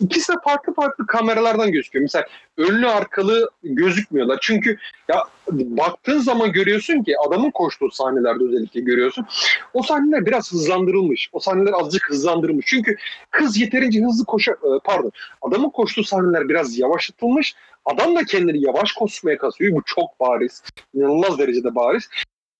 ikisi 0.00 0.32
de 0.32 0.36
farklı 0.44 0.74
farklı 0.74 1.06
kameralardan 1.06 1.72
gözüküyor. 1.72 2.02
Mesela 2.02 2.26
önlü 2.56 2.88
arkalı 2.88 3.50
gözükmüyorlar. 3.62 4.38
Çünkü 4.42 4.78
ya 5.08 5.24
baktığın 5.50 6.18
zaman 6.18 6.52
görüyorsun 6.52 7.02
ki 7.02 7.14
adamın 7.28 7.50
koştuğu 7.50 7.90
sahnelerde 7.90 8.44
özellikle 8.44 8.80
görüyorsun. 8.80 9.26
O 9.74 9.82
sahneler 9.82 10.26
biraz 10.26 10.52
hızlandırılmış. 10.52 11.30
O 11.32 11.40
sahneler 11.40 11.72
azıcık 11.72 12.10
hızlandırılmış. 12.10 12.66
Çünkü 12.68 12.96
kız 13.30 13.58
yeterince 13.60 14.00
hızlı 14.00 14.24
koşa 14.24 14.52
e, 14.52 14.68
pardon. 14.84 15.12
Adamın 15.42 15.70
koştuğu 15.70 16.04
sahneler 16.04 16.48
biraz 16.48 16.78
yavaşlatılmış. 16.78 17.54
Adam 17.84 18.16
da 18.16 18.24
kendini 18.24 18.64
yavaş 18.66 18.92
koşmaya 18.92 19.38
kasıyor. 19.38 19.76
Bu 19.76 19.82
çok 19.86 20.20
bariz. 20.20 20.62
İnanılmaz 20.94 21.38
derecede 21.38 21.74
bariz. 21.74 22.08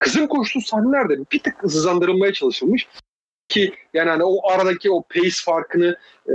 Kızın 0.01 0.27
koştuğu 0.27 0.61
sahneler 0.61 1.09
de 1.09 1.19
bir 1.33 1.39
tık 1.39 1.63
hızlandırılmaya 1.63 2.33
çalışılmış 2.33 2.89
ki 3.49 3.75
yani 3.95 4.11
hani 4.11 4.25
o 4.25 4.51
aradaki 4.51 4.91
o 4.91 5.03
pace 5.03 5.37
farkını 5.45 5.97
e, 6.29 6.33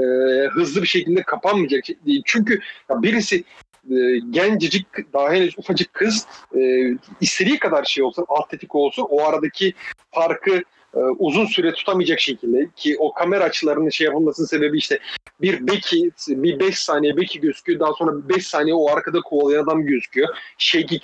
hızlı 0.48 0.82
bir 0.82 0.88
şekilde 0.88 1.24
kapanmayacak 1.24 1.86
şey 1.86 1.96
değil. 2.06 2.22
Çünkü 2.26 2.60
ya 2.90 3.04
birisi 3.04 3.44
e, 3.92 4.18
gencecik 4.30 5.14
daha 5.14 5.32
henüz 5.32 5.60
ufacık 5.60 5.94
kız 5.94 6.28
e, 6.56 6.92
istediği 7.22 7.60
kadar 7.60 7.84
şey 7.84 8.04
olsun 8.04 8.26
atletik 8.30 8.76
olsun 8.76 9.08
o 9.10 9.24
aradaki 9.24 9.74
farkı 10.12 10.64
e, 10.96 11.00
uzun 11.00 11.46
süre 11.46 11.74
tutamayacak 11.74 12.20
şekilde 12.20 12.70
ki 12.76 12.96
o 13.00 13.14
kamera 13.14 13.44
açılarının 13.44 13.90
şey 13.90 14.06
yapılmasının 14.06 14.48
sebebi 14.48 14.78
işte 14.78 15.00
bir 15.42 15.68
beki 15.68 16.12
bir 16.28 16.60
5 16.60 16.80
saniye 16.80 17.18
beki 17.18 17.40
gözüküyor 17.40 17.80
daha 17.80 17.94
sonra 17.94 18.30
5 18.30 18.48
saniye 18.48 18.76
o 18.76 18.90
arkada 18.90 19.22
kovalayan 19.22 19.64
adam 19.64 19.86
gözüküyor. 19.86 20.30
Shaky 20.58 21.00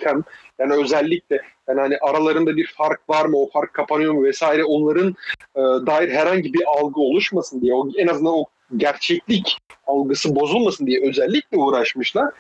yani 0.62 0.74
özellikle 0.74 1.42
yani 1.68 1.80
hani 1.80 1.98
aralarında 1.98 2.58
bir 2.58 2.68
fark 2.78 3.10
var 3.10 3.26
mı 3.26 3.38
o 3.38 3.50
fark 3.50 3.74
kapanıyor 3.74 4.14
mu 4.14 4.24
vesaire 4.24 4.64
onların 4.64 5.16
e, 5.56 5.62
dair 5.62 6.10
herhangi 6.10 6.54
bir 6.54 6.64
algı 6.68 7.02
oluşmasın 7.02 7.62
diye 7.62 7.74
o 7.74 7.90
en 7.98 8.08
azından 8.08 8.34
o 8.34 8.46
gerçeklik 8.78 9.58
algısı 9.88 10.36
bozulmasın 10.36 10.88
diye 10.88 11.10
özellikle 11.10 11.58
uğraşmışlar. 11.58 12.34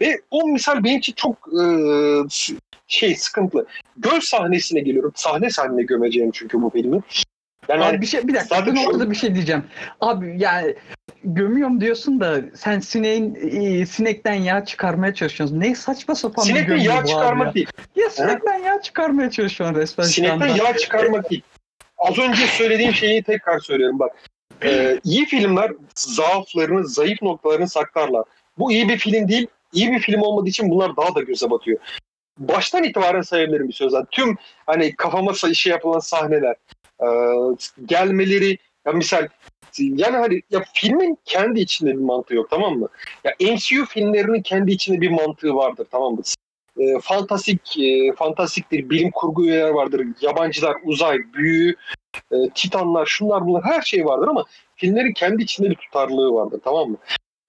Ve 0.00 0.20
o 0.30 0.48
misal 0.48 0.84
benim 0.84 0.98
için 0.98 1.12
çok 1.12 1.36
e, 1.36 1.64
şey 2.86 3.14
sıkıntılı. 3.14 3.66
Göl 3.96 4.20
sahnesine 4.20 4.80
geliyorum. 4.80 5.12
Sahne 5.14 5.50
sahne 5.50 5.82
gömeceğim 5.82 6.30
çünkü 6.30 6.62
bu 6.62 6.70
filmi. 6.70 7.00
Yani 7.68 7.82
hani 7.82 7.96
Abi 7.96 8.00
bir 8.00 8.06
şey 8.06 8.28
bir 8.28 8.34
dakika 8.34 8.56
Zaten 8.56 8.74
şu- 8.74 8.84
noktada 8.84 9.10
bir 9.10 9.16
şey 9.16 9.34
diyeceğim. 9.34 9.64
Abi 10.00 10.34
yani 10.38 10.74
gömüyorum 11.24 11.80
diyorsun 11.80 12.20
da 12.20 12.40
sen 12.54 12.80
sineğin 12.80 13.34
e, 13.34 13.86
sinekten 13.86 14.34
yağ 14.34 14.64
çıkarmaya 14.64 15.14
çalışıyorsun. 15.14 15.60
Ne 15.60 15.74
saçma 15.74 16.14
sapan 16.14 16.44
bir 16.44 16.50
sinekten 16.50 16.76
gömü 16.76 16.80
bu 16.80 16.84
yağ 16.84 16.98
abi 16.98 17.08
çıkarmak 17.08 17.46
ya. 17.46 17.54
değil. 17.54 17.68
Ya 17.96 18.10
sinekten 18.10 18.58
yağ 18.58 18.82
çıkarmaya 18.82 19.30
çalışıyorsun 19.30 19.80
resmen 19.80 20.04
şu 20.04 20.10
Sinekten 20.12 20.48
anda. 20.48 20.64
yağ 20.64 20.76
çıkarmak 20.76 21.30
değil. 21.30 21.42
Az 21.98 22.18
önce 22.18 22.46
söylediğim 22.46 22.94
şeyi 22.94 23.22
tekrar 23.22 23.58
söylüyorum 23.58 23.98
bak. 23.98 24.16
Ee, 24.64 25.00
iyi 25.04 25.26
filmler 25.26 25.72
zaaflarını, 25.94 26.88
zayıf 26.88 27.22
noktalarını 27.22 27.68
saklarlar. 27.68 28.24
Bu 28.58 28.72
iyi 28.72 28.88
bir 28.88 28.98
film 28.98 29.28
değil. 29.28 29.46
İyi 29.72 29.92
bir 29.92 29.98
film 29.98 30.22
olmadığı 30.22 30.48
için 30.48 30.70
bunlar 30.70 30.96
daha 30.96 31.14
da 31.14 31.22
göze 31.22 31.50
batıyor. 31.50 31.78
Baştan 32.38 32.84
itibaren 32.84 33.20
sayabilirim 33.22 33.68
bir 33.68 33.72
sözler. 33.72 34.04
Tüm 34.10 34.36
hani 34.66 34.96
kafama 34.96 35.34
şey 35.34 35.70
yapılan 35.70 35.98
sahneler, 35.98 36.54
e, 37.00 37.06
gelmeleri, 37.86 38.58
ya 38.86 38.92
misal 38.92 39.28
yani 39.84 40.16
hani 40.16 40.42
ya 40.50 40.64
filmin 40.74 41.18
kendi 41.24 41.60
içinde 41.60 41.90
bir 41.90 42.02
mantığı 42.02 42.34
yok 42.34 42.50
tamam 42.50 42.78
mı? 42.78 42.88
Ya 43.24 43.34
MCU 43.40 43.84
filmlerinin 43.84 44.42
kendi 44.42 44.72
içinde 44.72 45.00
bir 45.00 45.10
mantığı 45.10 45.54
vardır 45.54 45.86
tamam 45.90 46.14
mı? 46.14 46.22
e, 46.80 47.00
fantastik 47.02 47.78
e, 47.78 48.12
fantastiktir, 48.12 48.90
bilim 48.90 49.10
kurgu 49.10 49.44
üyeler 49.44 49.70
vardır, 49.70 50.06
yabancılar, 50.20 50.76
uzay, 50.84 51.18
büyü, 51.34 51.74
e, 52.32 52.36
titanlar, 52.54 53.06
şunlar 53.06 53.46
bunlar 53.46 53.62
her 53.64 53.82
şey 53.82 54.04
vardır 54.04 54.28
ama 54.28 54.44
filmlerin 54.76 55.12
kendi 55.12 55.42
içinde 55.42 55.70
bir 55.70 55.74
tutarlılığı 55.74 56.34
vardır 56.34 56.60
tamam 56.64 56.90
mı? 56.90 56.96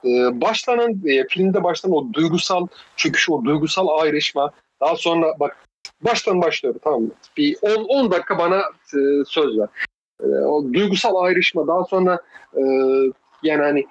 E, 0.05 0.41
başlanan 0.41 1.01
e, 1.05 1.27
filmde 1.27 1.63
başlanan 1.63 1.97
o 1.97 2.13
duygusal 2.13 2.67
çöküş, 2.95 3.29
o 3.29 3.45
duygusal 3.45 3.87
ayrışma 3.87 4.51
daha 4.81 4.95
sonra 4.95 5.39
bak 5.39 5.57
baştan 6.01 6.41
başlıyorum 6.41 6.81
tamam 6.83 7.01
mı? 7.01 7.11
Bir 7.37 7.57
10 7.61 7.83
10 7.83 8.11
dakika 8.11 8.37
bana 8.37 8.59
e, 8.59 8.99
söz 9.27 9.57
ver. 9.57 9.67
E, 10.21 10.25
o 10.25 10.73
duygusal 10.73 11.15
ayrışma 11.15 11.67
daha 11.67 11.83
sonra 11.83 12.19
e, 12.57 12.61
yani 13.43 13.61
hani 13.61 13.85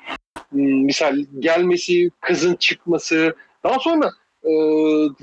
m, 0.52 0.84
misal 0.84 1.16
gelmesi, 1.38 2.10
kızın 2.20 2.54
çıkması, 2.54 3.36
daha 3.64 3.78
sonra 3.78 4.10
e, 4.44 4.50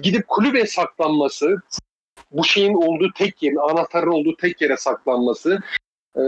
gidip 0.02 0.28
kulübeye 0.28 0.66
saklanması, 0.66 1.56
bu 2.32 2.44
şeyin 2.44 2.74
olduğu 2.74 3.12
tek 3.16 3.44
yerin, 3.44 3.56
anahtarın 3.56 4.12
olduğu 4.12 4.36
tek 4.36 4.62
yere 4.62 4.78
saklanması, 4.78 5.60
e, 6.16 6.22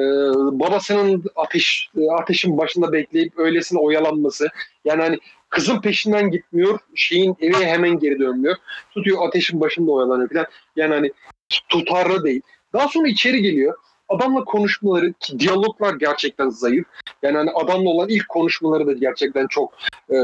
babasının 0.52 1.24
ateş 1.36 1.90
e, 1.98 2.12
ateşin 2.12 2.58
başında 2.58 2.92
bekleyip 2.92 3.40
öylesine 3.40 3.80
oyalanması, 3.80 4.50
yani 4.86 5.02
hani 5.02 5.20
kızın 5.50 5.82
peşinden 5.82 6.32
gitmiyor, 6.32 6.80
şeyin 6.96 7.36
eve 7.42 7.66
hemen 7.66 8.00
geri 8.00 8.20
dönmüyor, 8.20 8.56
tutuyor 8.94 9.28
ateşin 9.28 9.62
başında 9.62 9.92
oyalanıyor 9.92 10.30
falan, 10.30 10.46
yani 10.76 10.94
hani 10.94 11.12
tutarlı 11.70 12.24
değil. 12.24 12.42
Daha 12.74 12.88
sonra 12.88 13.08
içeri 13.08 13.42
geliyor. 13.42 13.76
Adamla 14.10 14.44
konuşmaları, 14.44 15.14
ki 15.14 15.40
diyaloglar 15.40 15.94
gerçekten 15.94 16.50
zayıf. 16.50 16.86
Yani 17.22 17.38
hani 17.38 17.52
adamla 17.52 17.90
olan 17.90 18.10
ilk 18.10 18.30
konuşmaları 18.30 18.88
da 18.88 18.94
gerçekten 18.94 19.48
çok 19.48 19.74
e, 20.10 20.16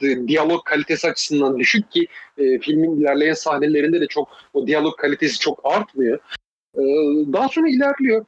di- 0.00 0.28
diyalog 0.28 0.64
kalitesi 0.64 1.08
açısından 1.08 1.58
düşük 1.58 1.90
ki 1.90 2.06
e, 2.38 2.58
filmin 2.58 3.00
ilerleyen 3.00 3.34
sahnelerinde 3.34 4.00
de 4.00 4.06
çok 4.06 4.28
o 4.54 4.66
diyalog 4.66 4.96
kalitesi 4.96 5.38
çok 5.38 5.60
artmıyor. 5.64 6.18
E, 6.74 6.82
daha 7.32 7.48
sonra 7.48 7.68
ilerliyor. 7.68 8.24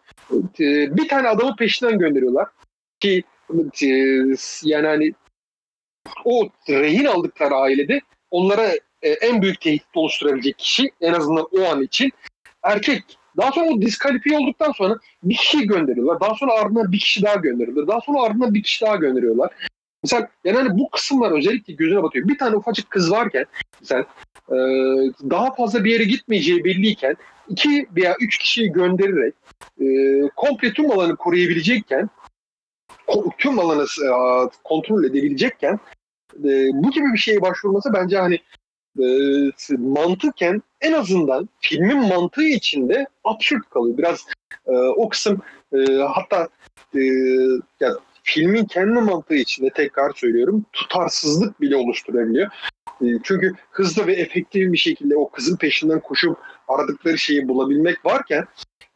E, 0.60 0.96
bir 0.96 1.08
tane 1.08 1.28
adamı 1.28 1.56
peşinden 1.56 1.98
gönderiyorlar 1.98 2.48
ki 3.00 3.22
e, 3.82 3.88
yani 4.62 4.86
hani 4.86 5.12
o 6.24 6.48
rehin 6.68 7.04
aldıkları 7.04 7.54
ailede 7.54 8.00
onlara 8.30 8.68
e, 9.02 9.08
en 9.08 9.42
büyük 9.42 9.60
tehdit 9.60 9.86
oluşturabilecek 9.94 10.58
kişi 10.58 10.90
en 11.00 11.12
azından 11.12 11.48
o 11.58 11.64
an 11.64 11.82
için 11.82 12.10
erkek. 12.62 13.02
Daha 13.36 13.52
sonra 13.52 13.70
o 13.70 13.82
diskalifiye 13.82 14.38
olduktan 14.38 14.72
sonra 14.72 14.98
bir 15.22 15.36
kişi 15.36 15.66
gönderiyorlar. 15.66 16.20
Daha 16.20 16.34
sonra 16.34 16.52
ardından 16.52 16.92
bir 16.92 16.98
kişi 16.98 17.22
daha 17.22 17.34
gönderiyorlar. 17.34 17.86
Daha 17.86 18.00
sonra 18.00 18.22
ardından 18.22 18.54
bir 18.54 18.62
kişi 18.62 18.84
daha 18.84 18.96
gönderiyorlar. 18.96 19.50
Mesela 20.02 20.28
yani 20.44 20.56
hani 20.56 20.78
bu 20.78 20.90
kısımlar 20.90 21.32
özellikle 21.38 21.72
gözüne 21.72 22.02
batıyor. 22.02 22.28
Bir 22.28 22.38
tane 22.38 22.56
ufacık 22.56 22.90
kız 22.90 23.10
varken 23.10 23.44
mesela 23.80 24.06
e, 24.48 24.56
daha 25.30 25.54
fazla 25.54 25.84
bir 25.84 25.92
yere 25.92 26.04
gitmeyeceği 26.04 26.64
belliyken 26.64 27.16
iki 27.48 27.86
veya 27.96 28.16
üç 28.20 28.38
kişiyi 28.38 28.72
göndererek 28.72 29.34
e, 29.80 29.86
komple 30.36 30.72
tüm 30.72 30.90
alanı 30.90 31.16
koruyabilecekken 31.16 32.10
ko- 33.06 33.30
tüm 33.38 33.58
alanı 33.58 33.82
e, 33.82 34.08
kontrol 34.64 35.04
edebilecekken 35.04 35.78
e, 36.44 36.50
bu 36.72 36.90
gibi 36.90 37.12
bir 37.12 37.18
şeye 37.18 37.42
başvurması 37.42 37.92
bence 37.94 38.18
hani 38.18 38.38
e, 39.00 39.76
mantıken 39.78 40.62
en 40.80 40.92
azından 40.92 41.48
filmin 41.60 41.98
mantığı 41.98 42.44
içinde 42.44 43.06
absürt 43.24 43.70
kalıyor. 43.70 43.98
Biraz 43.98 44.26
e, 44.66 44.72
o 44.72 45.08
kısım 45.08 45.42
e, 45.72 45.92
hatta 45.92 46.48
e, 46.94 47.00
ya, 47.80 47.98
filmin 48.22 48.64
kendi 48.64 49.00
mantığı 49.00 49.34
içinde 49.34 49.70
tekrar 49.70 50.12
söylüyorum 50.12 50.66
tutarsızlık 50.72 51.60
bile 51.60 51.76
oluşturabiliyor. 51.76 52.50
E, 53.00 53.06
çünkü 53.22 53.52
hızlı 53.70 54.06
ve 54.06 54.12
efektif 54.12 54.72
bir 54.72 54.78
şekilde 54.78 55.16
o 55.16 55.30
kızın 55.30 55.56
peşinden 55.56 56.00
koşup 56.00 56.38
aradıkları 56.68 57.18
şeyi 57.18 57.48
bulabilmek 57.48 58.04
varken 58.04 58.44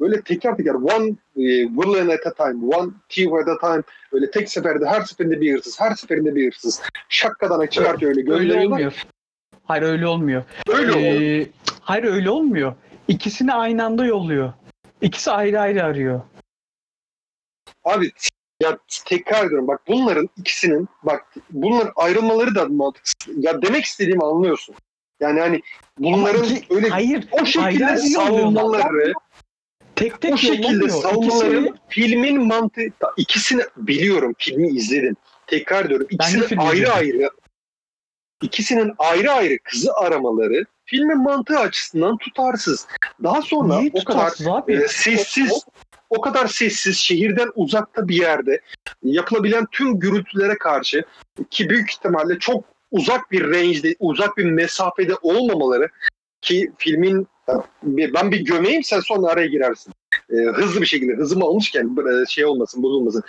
böyle 0.00 0.22
teker 0.22 0.56
teker 0.56 0.74
one 0.74 1.08
e, 1.36 1.42
villain 1.46 2.08
at 2.08 2.26
a 2.26 2.34
time, 2.34 2.76
one 2.76 2.90
thief 3.08 3.32
at 3.32 3.48
a 3.48 3.58
time 3.58 3.82
böyle 4.12 4.30
tek 4.30 4.50
seferde 4.50 4.86
her 4.86 5.00
seferinde 5.00 5.40
bir 5.40 5.54
hırsız, 5.54 5.80
her 5.80 5.94
seferinde 5.94 6.34
bir 6.34 6.46
hırsız. 6.46 6.82
Şakkadan 7.08 7.66
çıkartıyor 7.66 8.16
öyle 8.16 8.60
olmuyor. 8.60 8.92
Hayır 9.68 9.82
öyle 9.82 10.06
olmuyor. 10.06 10.44
Öyle. 10.68 11.00
Ee, 11.40 11.46
hayır 11.80 12.04
öyle 12.04 12.30
olmuyor. 12.30 12.74
İkisini 13.08 13.52
aynı 13.52 13.84
anda 13.84 14.04
yolluyor. 14.06 14.52
İkisi 15.00 15.30
ayrı 15.30 15.60
ayrı 15.60 15.84
arıyor. 15.84 16.20
Abi 17.84 18.10
ya 18.62 18.78
tekrar 19.06 19.46
ediyorum 19.46 19.68
bak 19.68 19.80
bunların 19.88 20.28
ikisinin 20.36 20.88
bak 21.02 21.34
bunların 21.50 21.92
ayrılmaları 21.96 22.54
da 22.54 22.64
mantıksız. 22.64 23.14
Ya 23.36 23.62
demek 23.62 23.84
istediğimi 23.84 24.24
anlıyorsun. 24.24 24.74
Yani 25.20 25.40
hani 25.40 25.60
bunların 25.98 26.44
iki- 26.44 26.74
öyle 26.74 26.88
hayır 26.88 27.28
o 27.32 27.44
şekilde 27.46 27.96
savunmaları, 27.96 29.12
tek 29.96 30.20
tek 30.20 30.34
o 30.34 30.36
şekilde 30.36 30.88
savunmaları 30.88 31.56
İkisini- 31.58 31.74
filmin 31.88 32.46
mantığı 32.46 32.82
ikisini 33.16 33.62
biliyorum 33.76 34.34
filmi 34.38 34.68
izledim. 34.68 35.16
Tekrar 35.46 35.84
ediyorum 35.84 36.06
de 36.10 36.14
ikisini 36.14 36.60
ayrı 36.60 36.76
izledim. 36.76 36.92
ayrı 36.96 37.30
ikisinin 38.42 38.92
ayrı 38.98 39.32
ayrı 39.32 39.58
kızı 39.64 39.92
aramaları 39.94 40.64
filmin 40.84 41.22
mantığı 41.22 41.58
açısından 41.58 42.16
tutarsız. 42.16 42.86
Daha 43.22 43.42
sonra 43.42 43.78
Niye 43.78 43.90
o 43.94 44.04
kadar 44.04 44.32
abi? 44.48 44.72
e, 44.72 44.88
sessiz, 44.88 45.64
o 46.10 46.20
kadar 46.20 46.46
sessiz, 46.46 46.96
şehirden 46.96 47.50
uzakta 47.54 48.08
bir 48.08 48.16
yerde 48.16 48.60
yapılabilen 49.02 49.66
tüm 49.72 49.98
gürültülere 49.98 50.58
karşı 50.58 51.04
ki 51.50 51.70
büyük 51.70 51.90
ihtimalle 51.90 52.38
çok 52.38 52.64
uzak 52.90 53.30
bir 53.30 53.50
range'de, 53.50 53.96
uzak 53.98 54.36
bir 54.36 54.44
mesafede 54.44 55.14
olmamaları 55.22 55.88
ki 56.40 56.72
filmin 56.78 57.28
ben 57.82 58.32
bir 58.32 58.44
gömeyim 58.44 58.82
sen 58.84 59.00
sonra 59.00 59.32
araya 59.32 59.46
girersin. 59.46 59.92
E, 60.30 60.36
hızlı 60.36 60.80
bir 60.80 60.86
şekilde 60.86 61.16
hızımı 61.16 61.44
almışken 61.44 61.96
e, 62.22 62.26
şey 62.26 62.44
olmasın, 62.44 62.82
bozulmasın. 62.82 63.22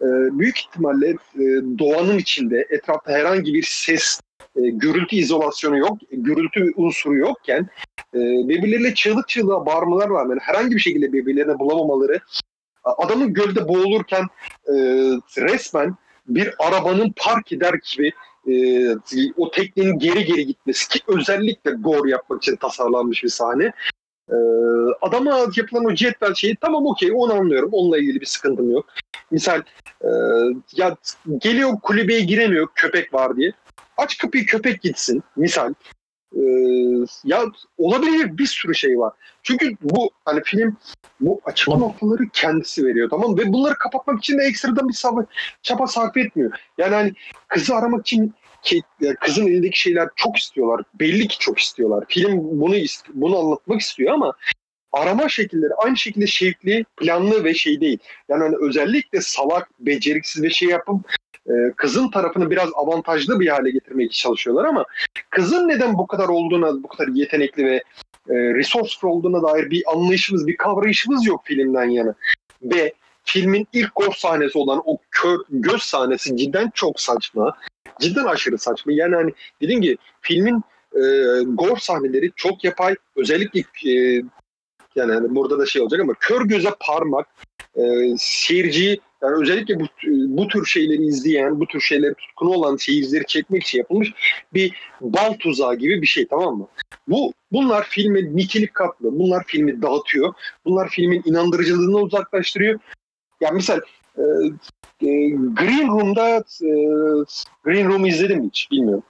E, 0.00 0.06
büyük 0.38 0.58
ihtimalle 0.58 1.10
e, 1.10 1.44
doğanın 1.78 2.18
içinde 2.18 2.66
etrafta 2.70 3.12
herhangi 3.12 3.54
bir 3.54 3.62
ses, 3.62 4.20
e, 4.56 4.60
gürültü 4.60 5.16
izolasyonu 5.16 5.78
yok, 5.78 5.98
gürültü 6.10 6.72
unsuru 6.76 7.16
yokken 7.16 7.68
e, 8.14 8.18
birbirleriyle 8.18 8.94
çığlık 8.94 9.28
çığlığa 9.28 9.66
bağırmalar 9.66 10.10
rağmen 10.10 10.38
herhangi 10.40 10.76
bir 10.76 10.80
şekilde 10.80 11.12
birbirlerine 11.12 11.58
bulamamaları 11.58 12.20
adamın 12.84 13.32
gölde 13.32 13.68
boğulurken 13.68 14.22
e, 14.68 14.74
resmen 15.38 15.96
bir 16.26 16.54
arabanın 16.58 17.12
park 17.16 17.52
eder 17.52 17.74
gibi 17.92 18.12
e, 18.46 18.54
o 19.36 19.50
teknenin 19.50 19.98
geri 19.98 20.24
geri 20.24 20.46
gitmesi 20.46 20.88
ki 20.88 21.00
özellikle 21.08 21.70
gore 21.70 22.10
yapmak 22.10 22.42
için 22.42 22.56
tasarlanmış 22.56 23.24
bir 23.24 23.28
sahne. 23.28 23.72
E, 24.28 24.36
adama 25.02 25.46
yapılan 25.56 25.84
o 25.84 25.94
cetvel 25.94 26.34
şeyi 26.34 26.56
tamam 26.56 26.86
okey 26.86 27.10
onu 27.14 27.32
anlıyorum. 27.34 27.70
Onunla 27.72 27.98
ilgili 27.98 28.20
bir 28.20 28.26
sıkıntım 28.26 28.72
yok. 28.72 28.86
Misal 29.30 29.62
e, 30.00 30.08
ya 30.76 30.96
geliyor 31.38 31.80
kulübeye 31.82 32.20
giremiyor 32.20 32.68
köpek 32.74 33.14
var 33.14 33.36
diye. 33.36 33.52
Aç 34.02 34.18
kapıyı 34.18 34.46
köpek 34.46 34.82
gitsin. 34.82 35.22
Misal. 35.36 35.74
E, 36.36 36.42
ya 37.24 37.44
olabilir 37.78 38.38
bir 38.38 38.46
sürü 38.46 38.74
şey 38.74 38.98
var. 38.98 39.12
Çünkü 39.42 39.76
bu 39.82 40.10
hani 40.24 40.42
film 40.44 40.76
bu 41.20 41.40
açık 41.44 41.68
noktaları 41.68 42.28
kendisi 42.32 42.84
veriyor 42.84 43.10
tamam 43.10 43.30
mı? 43.30 43.38
Ve 43.38 43.52
bunları 43.52 43.74
kapatmak 43.74 44.18
için 44.18 44.38
de 44.38 44.44
ekstradan 44.44 44.88
bir 44.88 44.94
sabır, 44.94 45.24
çaba 45.62 45.86
sarf 45.86 46.16
etmiyor. 46.16 46.52
Yani 46.78 46.94
hani 46.94 47.12
kızı 47.48 47.74
aramak 47.74 48.00
için 48.00 48.34
ki 48.62 48.82
kızın 49.20 49.46
elindeki 49.46 49.80
şeyler 49.80 50.08
çok 50.16 50.36
istiyorlar. 50.36 50.84
Belli 50.94 51.28
ki 51.28 51.38
çok 51.38 51.58
istiyorlar. 51.58 52.04
Film 52.08 52.60
bunu 52.60 52.74
bunu 53.14 53.38
anlatmak 53.38 53.80
istiyor 53.80 54.14
ama 54.14 54.32
arama 54.92 55.28
şekilleri 55.28 55.74
aynı 55.74 55.96
şekilde 55.96 56.26
şevkli, 56.26 56.84
planlı 56.96 57.44
ve 57.44 57.54
şey 57.54 57.80
değil. 57.80 57.98
Yani 58.28 58.42
hani 58.42 58.56
özellikle 58.60 59.20
salak, 59.20 59.70
beceriksiz 59.80 60.42
ve 60.42 60.50
şey 60.50 60.68
yapıp 60.68 61.12
e, 61.46 61.52
kızın 61.76 62.10
tarafını 62.10 62.50
biraz 62.50 62.70
avantajlı 62.74 63.40
bir 63.40 63.48
hale 63.48 63.70
getirmeye 63.70 64.08
çalışıyorlar 64.08 64.64
ama 64.64 64.84
kızın 65.30 65.68
neden 65.68 65.98
bu 65.98 66.06
kadar 66.06 66.28
olduğuna, 66.28 66.82
bu 66.82 66.88
kadar 66.88 67.08
yetenekli 67.08 67.64
ve 67.64 67.82
e, 68.30 68.34
resourceful 68.34 69.08
olduğuna 69.08 69.42
dair 69.42 69.70
bir 69.70 69.82
anlayışımız, 69.92 70.46
bir 70.46 70.56
kavrayışımız 70.56 71.26
yok 71.26 71.40
filmden 71.44 71.88
yana. 71.88 72.14
Ve 72.62 72.92
filmin 73.24 73.68
ilk 73.72 73.90
gol 73.94 74.10
sahnesi 74.10 74.58
olan 74.58 74.82
o 74.84 74.96
kör 75.10 75.38
göz 75.50 75.82
sahnesi 75.82 76.36
cidden 76.36 76.70
çok 76.74 77.00
saçma. 77.00 77.56
Cidden 78.00 78.24
aşırı 78.24 78.58
saçma. 78.58 78.92
Yani 78.92 79.14
hani 79.14 79.32
dediğim 79.60 79.80
gibi 79.80 79.96
filmin 80.20 80.62
e, 80.94 81.00
gore 81.46 81.80
sahneleri 81.80 82.30
çok 82.36 82.64
yapay. 82.64 82.96
Özellikle 83.16 83.60
e, 83.90 84.22
yani 84.94 85.12
hani 85.12 85.34
burada 85.34 85.58
da 85.58 85.66
şey 85.66 85.82
olacak 85.82 86.00
ama 86.00 86.14
kör 86.20 86.44
göze 86.44 86.70
parmak 86.80 87.26
e, 87.76 87.82
seyirciyi 88.18 89.00
yani 89.22 89.42
özellikle 89.42 89.80
bu, 89.80 89.84
bu 90.08 90.48
tür 90.48 90.66
şeyleri 90.66 91.02
izleyen, 91.02 91.60
bu 91.60 91.66
tür 91.66 91.80
şeyleri 91.80 92.14
tutkunu 92.14 92.50
olan 92.50 92.76
seyircileri 92.76 93.26
çekmek 93.26 93.62
için 93.62 93.78
yapılmış 93.78 94.12
bir 94.54 94.74
bal 95.00 95.32
tuzağı 95.32 95.74
gibi 95.74 96.02
bir 96.02 96.06
şey 96.06 96.26
tamam 96.26 96.58
mı? 96.58 96.68
Bu 97.08 97.32
bunlar 97.52 97.84
filme 97.84 98.36
nitelik 98.36 98.74
katlı. 98.74 99.18
Bunlar 99.18 99.44
filmi 99.46 99.82
dağıtıyor. 99.82 100.34
Bunlar 100.64 100.88
filmin 100.88 101.22
inandırıcılığını 101.24 101.96
uzaklaştırıyor. 101.98 102.80
Yani 103.40 103.54
misal 103.54 103.80
e, 104.16 104.22
e, 105.02 105.28
Green 105.30 105.88
Room'da 105.88 106.36
e, 106.38 106.70
Green 107.64 107.88
Room'u 107.88 108.08
izledim 108.08 108.44
hiç 108.44 108.68
bilmiyorum. 108.70 109.04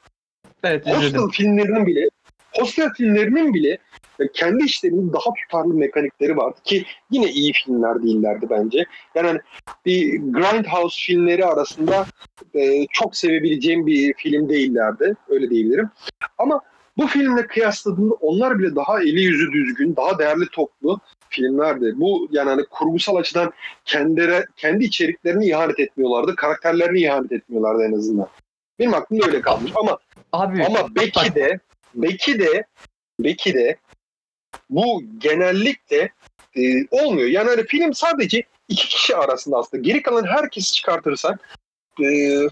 Evet 0.62 0.86
izledim. 0.86 1.02
Hostel 1.02 1.28
filmlerinin 1.28 1.86
bile 1.86 2.08
Hostel 2.52 2.90
filmlerinin 2.96 3.54
bile 3.54 3.78
kendi 4.34 4.64
işlerinin 4.64 5.12
daha 5.12 5.34
tutarlı 5.34 5.74
mekanikleri 5.74 6.36
vardı 6.36 6.60
ki 6.64 6.84
yine 7.10 7.30
iyi 7.30 7.52
filmler 7.52 8.02
değillerdi 8.02 8.46
bence. 8.50 8.84
Yani 9.14 9.26
hani 9.26 9.40
bir 9.86 10.18
Grindhouse 10.18 10.96
filmleri 11.06 11.46
arasında 11.46 12.06
e, 12.54 12.86
çok 12.86 13.16
sevebileceğim 13.16 13.86
bir 13.86 14.14
film 14.14 14.48
değillerdi. 14.48 15.14
Öyle 15.28 15.50
diyebilirim. 15.50 15.90
Ama 16.38 16.60
bu 16.96 17.06
filmle 17.06 17.46
kıyasladığımda 17.46 18.14
onlar 18.14 18.58
bile 18.58 18.76
daha 18.76 19.00
eli 19.00 19.20
yüzü 19.20 19.52
düzgün, 19.52 19.96
daha 19.96 20.18
değerli 20.18 20.48
toplu 20.52 21.00
filmlerdi. 21.28 21.92
Bu 21.96 22.28
yani 22.30 22.48
hani 22.50 22.64
kurgusal 22.70 23.16
açıdan 23.16 23.52
kendileri, 23.84 24.44
kendi 24.56 24.84
içeriklerini 24.84 25.46
ihanet 25.46 25.80
etmiyorlardı. 25.80 26.36
Karakterlerini 26.36 27.00
ihanet 27.00 27.32
etmiyorlardı 27.32 27.82
en 27.84 27.92
azından. 27.92 28.28
Benim 28.78 28.94
aklımda 28.94 29.26
öyle 29.26 29.40
kalmış. 29.40 29.72
Ama 29.74 29.98
Abi 30.32 30.64
ama 30.64 30.94
belki 30.96 31.34
de 31.34 31.60
belki 31.94 32.38
de 32.38 32.64
belki 33.20 33.54
de 33.54 33.76
bu 34.74 35.02
genellikle 35.18 36.12
e, 36.56 36.60
olmuyor. 36.90 37.28
Yani 37.28 37.48
hani 37.48 37.66
film 37.66 37.94
sadece 37.94 38.42
iki 38.68 38.88
kişi 38.88 39.16
arasında 39.16 39.56
aslında. 39.56 39.82
Geri 39.82 40.02
kalan 40.02 40.24
herkesi 40.24 40.72
çıkartırsak 40.72 41.58
e, 42.00 42.04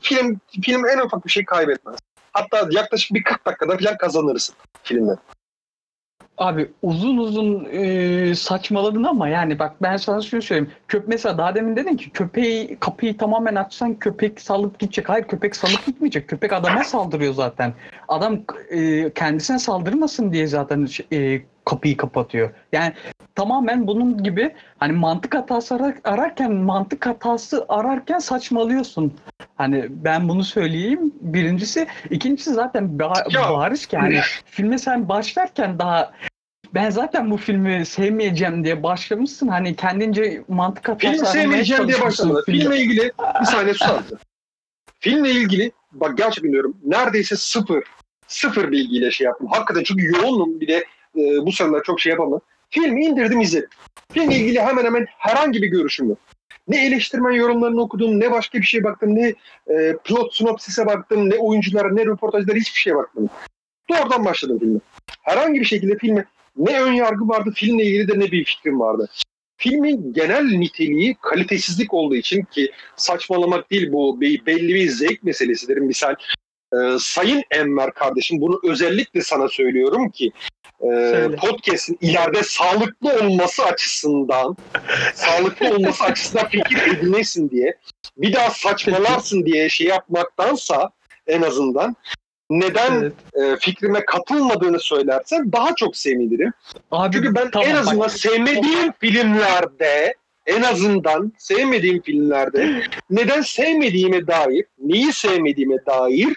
film 0.03 0.41
film 0.63 0.87
en 0.87 0.99
ufak 0.99 1.27
bir 1.27 1.31
şey 1.31 1.45
kaybetmez. 1.45 1.99
Hatta 2.33 2.69
yaklaşık 2.71 3.15
bir 3.15 3.23
40 3.23 3.47
dakikada 3.47 3.77
falan 3.77 3.97
kazanırsın 3.97 4.55
filmden. 4.83 5.19
Abi 6.41 6.71
uzun 6.83 7.17
uzun 7.17 7.69
e, 7.73 8.35
saçmaladın 8.35 9.05
ama 9.05 9.29
yani 9.29 9.59
bak 9.59 9.73
ben 9.83 9.97
sana 9.97 10.21
şunu 10.23 10.43
söyleyeyim. 10.43 10.71
Köp 10.89 11.09
mesela 11.09 11.39
daha 11.39 11.55
demin 11.55 11.77
dedin 11.77 11.97
ki 11.97 12.11
köpeği 12.11 12.77
kapıyı 12.81 13.17
tamamen 13.17 13.55
açsan 13.55 13.95
köpek 13.95 14.41
salıp 14.41 14.79
gidecek. 14.79 15.09
Hayır 15.09 15.25
köpek 15.25 15.57
salıp 15.57 15.87
gitmeyecek. 15.87 16.29
Köpek 16.29 16.53
adama 16.53 16.85
saldırıyor 16.85 17.35
zaten. 17.35 17.73
Adam 18.09 18.39
e, 18.71 19.11
kendisine 19.13 19.59
saldırmasın 19.59 20.33
diye 20.33 20.47
zaten 20.47 20.89
e, 21.13 21.43
kapıyı 21.65 21.97
kapatıyor. 21.97 22.51
Yani 22.73 22.93
tamamen 23.35 23.87
bunun 23.87 24.23
gibi 24.23 24.55
hani 24.79 24.93
mantık 24.93 25.35
hatası 25.35 25.75
arar- 25.75 26.01
ararken 26.05 26.53
mantık 26.53 27.07
hatası 27.07 27.67
ararken 27.69 28.19
saçmalıyorsun. 28.19 29.15
Hani 29.57 29.87
ben 29.91 30.29
bunu 30.29 30.45
söyleyeyim. 30.45 31.13
Birincisi, 31.21 31.87
ikincisi 32.11 32.51
zaten 32.55 32.85
ba- 32.99 33.35
Ya. 33.35 33.53
bariz 33.53 33.87
ki 33.87 33.97
hani 33.97 34.21
filme 34.45 34.79
sen 34.79 35.09
başlarken 35.09 35.79
daha 35.79 36.13
ben 36.75 36.91
zaten 36.91 37.31
bu 37.31 37.37
filmi 37.37 37.87
sevmeyeceğim 37.87 38.65
diye 38.65 38.83
başlamışsın. 38.83 39.49
Hani 39.49 39.77
kendince 39.77 40.45
mantık 40.49 40.89
hatası 40.89 41.17
Film 41.17 41.27
sevmeyeceğim 41.27 41.89
diye 41.89 41.97
çalışmışsın 41.97 42.29
başlamadı. 42.29 42.45
filmde. 42.47 42.63
Filmle 42.63 42.79
ilgili 42.79 43.13
bir 43.41 43.47
saniye 43.47 43.75
susar? 43.75 44.03
Filmle 45.01 45.31
ilgili 45.31 45.73
bak 45.93 46.19
gerçekten 46.19 46.53
diyorum 46.53 46.77
neredeyse 46.85 47.37
sıfır 47.37 47.85
sıfır 48.27 48.71
bilgiyle 48.71 49.11
şey 49.11 49.25
yaptım. 49.25 49.47
Hakikaten 49.51 49.83
çünkü 49.83 50.07
yoğunum 50.07 50.61
bir 50.61 50.69
de 50.69 50.85
e, 51.17 51.47
bu 51.47 51.53
sıralar 51.53 51.83
çok 51.83 52.01
şey 52.01 52.11
yapamam. 52.11 52.41
Filmi 52.71 53.05
indirdim 53.05 53.41
izledim. 53.41 53.69
Filmle 54.13 54.37
ilgili 54.37 54.61
hemen 54.61 54.85
hemen 54.85 55.07
herhangi 55.19 55.63
bir 55.63 55.69
görüşüm 55.69 56.09
yok. 56.09 56.19
Ne 56.69 56.87
eleştirmen 56.87 57.31
yorumlarını 57.31 57.81
okudum, 57.81 58.21
ne 58.21 58.31
başka 58.31 58.59
bir 58.59 58.65
şeye 58.65 58.85
baktım, 58.85 59.15
ne 59.15 59.35
e, 59.67 59.97
plot 60.05 60.35
sinopsise 60.35 60.87
baktım, 60.87 61.31
ne 61.31 61.35
oyunculara, 61.35 61.93
ne 61.93 62.07
röportajlara 62.07 62.57
hiçbir 62.57 62.79
şeye 62.79 62.97
bakmadım. 62.97 63.31
Doğrudan 63.91 64.25
başladım 64.25 64.59
filme. 64.59 64.81
Herhangi 65.23 65.61
bir 65.61 65.65
şekilde 65.65 65.99
filme 65.99 66.25
ne 66.57 66.81
ön 66.81 66.93
yargı 66.93 67.29
vardı, 67.29 67.53
filmle 67.55 67.85
ilgili 67.85 68.09
de 68.09 68.19
ne 68.19 68.33
bir 68.33 68.45
fikrim 68.45 68.81
vardı. 68.81 69.09
Filmin 69.57 70.13
genel 70.13 70.45
niteliği 70.45 71.17
kalitesizlik 71.23 71.95
olduğu 71.95 72.17
için 72.17 72.43
ki 72.43 72.71
saçmalamak 72.97 73.71
değil 73.71 73.93
bu 73.93 74.21
belli 74.21 74.75
bir 74.75 74.89
zevk 74.89 75.23
meselesidir. 75.23 75.77
Misal 75.77 76.15
e, 76.73 76.77
Sayın 76.99 77.43
Enver 77.51 77.95
kardeşim 77.95 78.41
bunu 78.41 78.61
özellikle 78.65 79.21
sana 79.21 79.49
söylüyorum 79.49 80.11
ki 80.11 80.33
e, 80.81 81.29
podcast'in 81.41 81.99
ileride 82.01 82.43
sağlıklı 82.43 83.13
olması 83.13 83.65
açısından 83.65 84.57
sağlıklı 85.15 85.75
olması 85.75 86.05
açısından 86.05 86.49
fikir 86.49 86.87
edinesin 86.87 87.51
diye 87.51 87.77
bir 88.17 88.33
daha 88.33 88.51
saçmalarsın 88.51 89.47
diye 89.47 89.69
şey 89.69 89.87
yapmaktansa 89.87 90.91
en 91.27 91.43
azından 91.43 91.97
neden 92.51 92.93
Evet. 93.03 93.13
e, 93.35 93.57
fikrime 93.57 94.05
katılmadığını 94.05 94.81
söylersen 94.81 95.53
daha 95.53 95.75
çok 95.75 95.97
sevinirim. 95.97 96.53
Abi, 96.91 97.17
Çünkü 97.17 97.35
ben 97.35 97.51
tamam, 97.51 97.69
en 97.69 97.75
bak- 97.75 97.81
azından 97.81 98.09
sevmediğim 98.09 98.93
filmlerde 99.01 100.15
en 100.47 100.63
azından 100.63 101.33
sevmediğim 101.39 102.03
filmlerde 102.03 102.83
neden 103.11 103.41
sevmediğime 103.41 104.27
dair, 104.27 104.65
neyi 104.79 105.13
sevmediğime 105.13 105.77
dair 105.87 106.37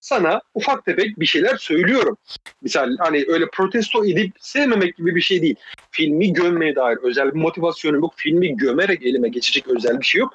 sana 0.00 0.40
ufak 0.54 0.84
tefek 0.84 1.20
bir 1.20 1.26
şeyler 1.26 1.56
söylüyorum. 1.56 2.16
Misal 2.62 2.96
hani 2.98 3.24
öyle 3.28 3.44
protesto 3.52 4.04
edip 4.04 4.32
sevmemek 4.40 4.96
gibi 4.96 5.14
bir 5.14 5.20
şey 5.20 5.42
değil. 5.42 5.56
Filmi 5.90 6.32
gömmeye 6.32 6.76
dair 6.76 6.96
özel 7.02 7.34
bir 7.34 7.40
motivasyonum 7.40 8.00
yok. 8.00 8.14
Filmi 8.16 8.56
gömerek 8.56 9.02
elime 9.06 9.28
geçecek 9.28 9.68
özel 9.68 10.00
bir 10.00 10.04
şey 10.04 10.18
yok. 10.18 10.34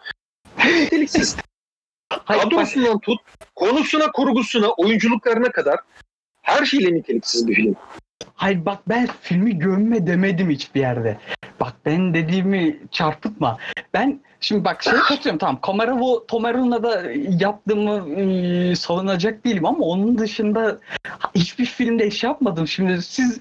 Niteliksiz. 0.65 1.35
Hayır, 2.25 2.41
Kadrosundan 2.41 2.99
tut, 2.99 3.19
konusuna, 3.55 4.11
kurgusuna, 4.11 4.69
oyunculuklarına 4.69 5.51
kadar 5.51 5.79
her 6.41 6.65
şeyle 6.65 6.93
niteliksiz 6.93 7.47
bir 7.47 7.55
film. 7.55 7.75
Hayır 8.33 8.65
bak 8.65 8.79
ben 8.89 9.07
filmi 9.21 9.57
gömme 9.57 10.07
demedim 10.07 10.49
hiçbir 10.49 10.79
yerde. 10.79 11.17
Bak 11.59 11.73
ben 11.85 12.13
dediğimi 12.13 12.79
çarpıtma. 12.91 13.57
Ben 13.93 14.21
şimdi 14.39 14.65
bak 14.65 14.83
şey 14.83 14.93
katıyorum 14.93 15.37
tamam 15.37 15.61
Komarovo 15.61 16.25
Tomarun'la 16.25 16.83
da 16.83 17.03
yaptığımı 17.39 18.19
e, 18.19 18.75
savunacak 18.75 19.45
değilim 19.45 19.65
ama 19.65 19.85
onun 19.85 20.17
dışında 20.17 20.79
hiçbir 21.35 21.65
filmde 21.65 22.07
iş 22.07 22.23
yapmadım. 22.23 22.67
Şimdi 22.67 23.01
siz 23.01 23.39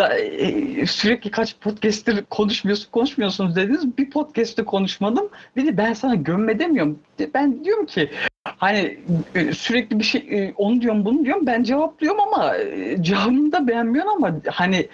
da, 0.00 0.18
e, 0.18 0.86
sürekli 0.86 1.30
kaç 1.30 1.56
podcast'tir 1.56 2.24
konuşmuyorsun 2.24 2.90
konuşmuyorsunuz 2.90 3.56
dediniz. 3.56 3.98
Bir 3.98 4.10
podcast'te 4.10 4.64
konuşmadım. 4.64 5.28
Bir 5.56 5.66
de 5.66 5.76
ben 5.76 5.92
sana 5.92 6.14
gömme 6.14 6.58
demiyorum. 6.58 6.98
Ben 7.34 7.64
diyorum 7.64 7.86
ki 7.86 8.10
hani 8.44 8.98
e, 9.34 9.52
sürekli 9.52 9.98
bir 9.98 10.04
şey 10.04 10.20
e, 10.30 10.54
onu 10.56 10.80
diyorum 10.80 11.04
bunu 11.04 11.24
diyorum 11.24 11.46
ben 11.46 11.62
cevaplıyorum 11.62 12.20
ama 12.20 12.56
e, 12.56 13.02
cevabını 13.02 13.52
da 13.52 13.68
beğenmiyorsun 13.68 14.12
ama 14.12 14.40
hani 14.46 14.88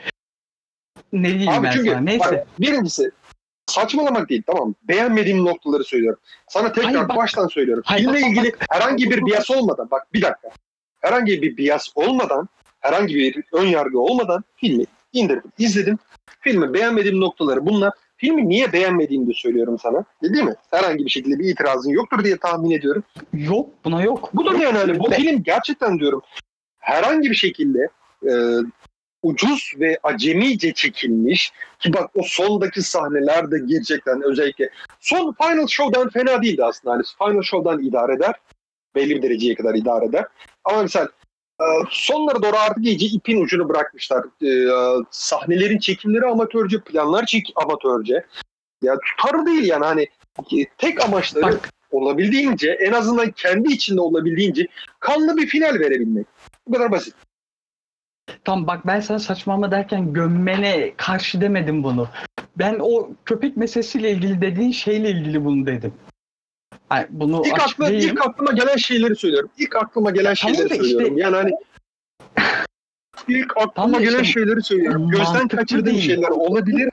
ne 1.12 1.28
diyeyim 1.28 1.52
Abi 1.52 1.66
ben 1.66 1.70
çünkü 1.72 1.90
sana 1.90 2.00
neyse. 2.00 2.24
bak, 2.24 2.46
birincisi 2.60 3.10
saçmalamak 3.66 4.28
değil 4.28 4.42
tamam? 4.46 4.74
Beğenmediğim 4.82 5.44
noktaları 5.44 5.84
söylüyorum. 5.84 6.20
Sana 6.48 6.72
tekrar 6.72 6.94
Hayır, 6.94 7.08
bak- 7.08 7.16
baştan 7.16 7.48
söylüyorum. 7.48 7.82
Hayır, 7.86 8.04
Filmle 8.04 8.22
bak, 8.22 8.30
ilgili 8.30 8.52
herhangi 8.70 9.10
bir 9.10 9.26
bias 9.26 9.50
olmadan 9.50 9.90
bak 9.90 10.06
bir 10.14 10.22
dakika. 10.22 10.48
Herhangi 11.00 11.42
bir 11.42 11.56
bias 11.56 11.88
olmadan 11.94 12.48
herhangi 12.80 13.14
bir 13.14 13.44
ön 13.52 13.66
yargı 13.66 14.00
olmadan 14.00 14.44
filmi 14.56 14.84
indirdim, 15.12 15.52
izledim. 15.58 15.98
Filmi 16.40 16.74
beğenmediğim 16.74 17.20
noktaları 17.20 17.66
bunlar. 17.66 17.92
Filmi 18.16 18.48
niye 18.48 18.72
beğenmediğimi 18.72 19.28
de 19.28 19.32
söylüyorum 19.34 19.78
sana. 19.82 20.04
Değil 20.22 20.44
mi? 20.44 20.54
Herhangi 20.70 21.04
bir 21.04 21.10
şekilde 21.10 21.38
bir 21.38 21.48
itirazın 21.48 21.90
yoktur 21.90 22.24
diye 22.24 22.36
tahmin 22.36 22.70
ediyorum. 22.70 23.04
Yok 23.32 23.68
buna 23.84 24.02
yok. 24.02 24.30
Bu 24.34 24.46
da 24.46 24.58
yani 24.64 24.78
hani 24.78 24.98
bu 24.98 25.10
film 25.10 25.42
gerçekten 25.42 25.98
diyorum 25.98 26.22
herhangi 26.86 27.30
bir 27.30 27.34
şekilde 27.34 27.88
e, 28.28 28.32
ucuz 29.22 29.72
ve 29.80 29.98
acemice 30.02 30.74
çekilmiş 30.74 31.52
ki 31.78 31.92
bak 31.92 32.10
o 32.14 32.22
sondaki 32.24 32.82
sahneler 32.82 33.50
de 33.50 33.58
gerçekten 33.66 34.22
özellikle 34.22 34.70
son 35.00 35.34
Final 35.42 35.66
Show'dan 35.66 36.08
fena 36.08 36.42
değildi 36.42 36.64
aslında. 36.64 36.94
Hani 36.94 37.02
Final 37.18 37.42
Show'dan 37.42 37.82
idare 37.82 38.12
eder. 38.12 38.34
Belli 38.94 39.16
bir 39.16 39.22
dereceye 39.22 39.54
kadar 39.54 39.74
idare 39.74 40.04
eder. 40.04 40.24
Ama 40.64 40.82
mesela 40.82 41.04
e, 41.04 41.08
sonlara 41.90 42.42
doğru 42.42 42.56
artık 42.56 42.84
iyice 42.84 43.06
ipin 43.06 43.42
ucunu 43.42 43.68
bırakmışlar. 43.68 44.24
E, 44.42 44.48
sahnelerin 45.10 45.78
çekimleri 45.78 46.26
amatörce, 46.26 46.80
planlar 46.80 47.26
çek 47.26 47.52
amatörce. 47.56 48.26
Ya 48.82 48.98
tutarı 48.98 49.46
değil 49.46 49.64
yani 49.64 49.84
hani 49.84 50.02
e, 50.38 50.64
tek 50.78 51.04
amaçları 51.04 51.42
Bak 51.42 51.70
olabildiğince 51.90 52.70
en 52.70 52.92
azından 52.92 53.30
kendi 53.30 53.72
içinde 53.72 54.00
olabildiğince 54.00 54.66
kanlı 55.00 55.36
bir 55.36 55.46
final 55.46 55.78
verebilmek. 55.78 56.26
Bu 56.66 56.72
kadar 56.72 56.90
basit. 56.90 57.14
tam 58.44 58.66
bak 58.66 58.86
ben 58.86 59.00
sana 59.00 59.18
saçmalama 59.18 59.70
derken 59.70 60.12
gömmene 60.12 60.94
karşı 60.96 61.40
demedim 61.40 61.82
bunu. 61.82 62.08
Ben 62.56 62.78
o 62.80 63.10
köpek 63.24 63.56
meselesiyle 63.56 64.10
ilgili 64.10 64.40
dediğin 64.40 64.72
şeyle 64.72 65.10
ilgili 65.10 65.44
bunu 65.44 65.66
dedim. 65.66 65.94
Hani 66.88 67.06
bunu 67.10 67.42
İlk, 67.46 67.60
aklı, 67.60 67.92
ilk 67.92 68.26
aklıma 68.26 68.52
gelen 68.52 68.76
şeyleri 68.76 69.16
söylüyorum. 69.16 69.50
İlk 69.58 69.76
aklıma 69.76 70.10
gelen 70.10 70.34
Tamam 70.34 70.54
şeyleri 70.54 70.70
da 70.70 70.74
işte- 70.74 70.86
söylüyorum. 70.88 71.18
Yani 71.18 71.36
hani 71.36 71.50
ilk 73.28 73.50
aklıma 73.56 73.72
Tamam 73.74 74.00
gelen 74.00 74.22
işte 74.22 74.32
şeyleri 74.40 74.62
söylüyorum. 74.62 75.08
Gözden 75.10 75.48
kaçırdığım 75.48 75.86
değil. 75.86 76.00
şeyler 76.00 76.28
olabilir. 76.28 76.90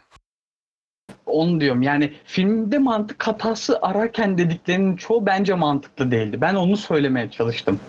Onu 1.25 1.61
diyorum 1.61 1.81
yani 1.81 2.13
filmde 2.25 2.77
mantık 2.77 3.27
hatası 3.27 3.79
ararken 3.81 4.37
dediklerinin 4.37 4.95
çoğu 4.95 5.25
bence 5.25 5.53
mantıklı 5.53 6.11
değildi. 6.11 6.41
Ben 6.41 6.55
onu 6.55 6.77
söylemeye 6.77 7.31
çalıştım. 7.31 7.79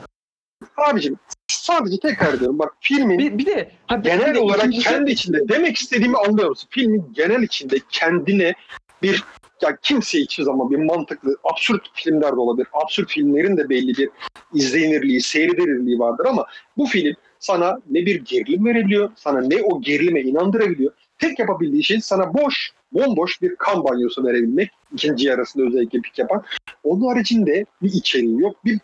Abicim 0.76 1.16
sadece 1.48 1.98
tekrar 2.00 2.34
ediyorum. 2.34 2.58
Bak 2.58 2.74
filmin 2.80 3.18
Bir, 3.18 3.38
bir 3.38 3.46
de 3.46 3.70
ha, 3.86 3.98
bir 3.98 4.04
genel 4.04 4.34
de 4.34 4.38
olarak 4.38 4.64
ikincisi- 4.66 4.82
kendi 4.88 5.10
içinde 5.10 5.48
demek 5.48 5.76
istediğimi 5.76 6.16
anlıyor 6.18 6.48
musun? 6.48 6.68
Filmin 6.72 7.12
genel 7.12 7.42
içinde 7.42 7.76
kendine 7.90 8.54
bir 9.02 9.24
ya 9.62 9.76
kimse 9.82 10.18
hiçbir 10.18 10.44
zaman 10.44 10.70
bir 10.70 10.76
mantıklı 10.76 11.36
absürt 11.44 11.82
filmler 11.94 12.30
de 12.32 12.36
olabilir. 12.40 12.68
Absürt 12.72 13.10
filmlerin 13.10 13.56
de 13.56 13.68
belli 13.68 13.96
bir 13.96 14.10
izlenirliği, 14.54 15.20
seyredilirliği 15.20 15.98
vardır 15.98 16.24
ama 16.26 16.46
bu 16.76 16.86
film 16.86 17.14
sana 17.38 17.78
ne 17.90 18.06
bir 18.06 18.24
gerilim 18.24 18.64
verebiliyor, 18.66 19.10
sana 19.16 19.40
ne 19.40 19.62
o 19.62 19.80
gerilime 19.80 20.20
inandırabiliyor. 20.20 20.92
Tek 21.18 21.38
yapabildiği 21.38 21.84
şey 21.84 22.00
sana 22.00 22.34
boş, 22.34 22.70
bomboş 22.92 23.42
bir 23.42 23.56
kan 23.56 23.84
banyosu 23.84 24.24
verebilmek. 24.24 24.70
ikinci 24.92 25.26
yarısında 25.26 25.66
özellikle 25.66 26.00
pik 26.00 26.18
yapan. 26.18 26.42
Onun 26.84 27.06
haricinde 27.08 27.64
bir 27.82 27.92
içeriği 27.92 28.40
yok, 28.40 28.64
bir 28.64 28.78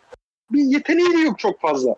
bir 0.51 0.61
yeteneği 0.63 1.25
yok 1.25 1.39
çok 1.39 1.61
fazla. 1.61 1.95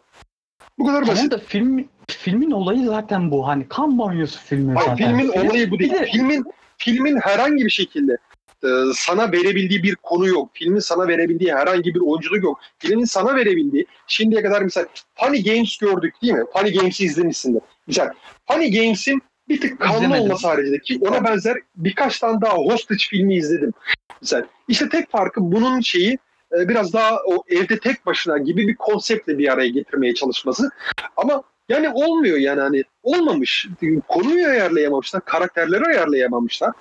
Bu 0.80 0.86
kadar 0.86 1.02
basit. 1.02 1.16
Tamam 1.16 1.32
da 1.32 1.38
film, 1.38 1.88
filmin 2.08 2.52
olayı 2.52 2.86
zaten 2.86 3.32
bu. 3.32 3.48
Hani 3.48 3.68
kan 3.68 4.00
banyosu 4.00 4.40
filmi 4.40 4.74
Hayır, 4.74 4.90
zaten. 4.90 5.08
filmin 5.18 5.32
Film- 5.32 5.50
olayı 5.50 5.72
bu 5.72 5.80
değil. 5.80 5.92
de- 5.94 6.06
Filmin 6.06 6.44
filmin 6.78 7.18
herhangi 7.20 7.66
bir 7.66 7.70
şekilde 7.70 8.18
e, 8.64 8.68
sana 8.96 9.32
verebildiği 9.32 9.84
bir 9.84 9.96
konu 9.96 10.28
yok. 10.28 10.50
Filmin 10.54 10.80
sana 10.80 11.08
verebildiği 11.08 11.54
herhangi 11.54 11.96
bir 11.96 12.00
oyunculuk 12.00 12.44
yok. 12.44 12.60
Filmin 12.80 13.06
sana 13.06 13.36
verebildiği 13.36 13.86
şimdiye 14.08 14.42
kadar 14.42 14.62
mesela 14.62 14.88
Funny 15.16 15.44
Games 15.44 15.78
gördük 15.78 16.14
değil 16.22 16.34
mi? 16.34 16.44
Funny 16.54 16.74
Games'i 16.74 17.06
izlemişsindir. 17.06 17.62
Güzel. 17.88 18.10
Funny 18.52 18.72
Games'in 18.72 19.22
bir 19.50 19.62
tık 19.62 19.80
kanlı 19.80 20.22
olması 20.22 20.48
haricinde 20.48 20.80
ki 20.80 21.00
ona 21.02 21.24
benzer 21.24 21.58
birkaç 21.76 22.20
tane 22.20 22.42
daha 22.42 22.54
Hostage 22.54 23.04
filmi 23.10 23.36
izledim. 23.36 23.74
Güzel. 24.22 24.46
İşte 24.68 24.90
tek 24.90 25.12
farkı 25.12 25.42
bunun 25.42 25.82
şeyi 25.82 26.18
e, 26.60 26.70
biraz 26.70 26.94
daha 26.94 27.18
o 27.26 27.44
evde 27.48 27.80
tek 27.80 28.06
başına 28.06 28.38
gibi 28.38 28.68
bir 28.68 28.76
konseptle 28.76 29.38
bir 29.38 29.54
araya 29.54 29.70
getirmeye 29.70 30.14
çalışması. 30.14 30.70
Ama 31.18 31.44
yani 31.70 31.90
olmuyor 31.90 32.38
yani 32.38 32.62
hani 32.62 32.84
olmamış. 33.04 33.68
Konuyu 34.08 34.48
ayarlayamamışlar, 34.48 35.26
karakterleri 35.26 35.86
ayarlayamamışlar. 35.86 36.72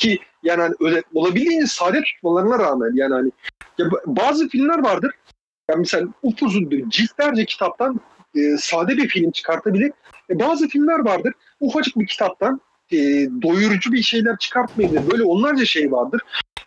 Ki 0.00 0.18
yani 0.42 0.62
hani 0.62 0.74
öyle 0.80 1.02
olabildiğince 1.14 1.66
sade 1.66 2.02
tutmalarına 2.02 2.58
rağmen 2.58 2.90
yani 2.94 3.14
hani 3.14 3.30
ya 3.78 3.86
ba- 3.86 4.02
bazı 4.06 4.48
filmler 4.48 4.78
vardır. 4.78 5.12
Yani 5.70 5.78
mesela 5.78 6.08
upuzun 6.22 6.70
bir 6.70 6.90
ciltlerce 6.90 7.44
kitaptan 7.44 8.00
e, 8.34 8.56
sade 8.58 8.96
bir 8.96 9.08
film 9.08 9.30
çıkartabilir. 9.30 9.92
E, 10.30 10.38
bazı 10.38 10.68
filmler 10.68 10.98
vardır. 10.98 11.32
Ufacık 11.60 11.98
bir 11.98 12.06
kitaptan 12.06 12.60
e, 12.92 12.96
doyurucu 13.42 13.92
bir 13.92 14.02
şeyler 14.02 14.36
çıkartmayabilir. 14.36 15.10
Böyle 15.10 15.22
onlarca 15.22 15.64
şey 15.64 15.92
vardır. 15.92 16.20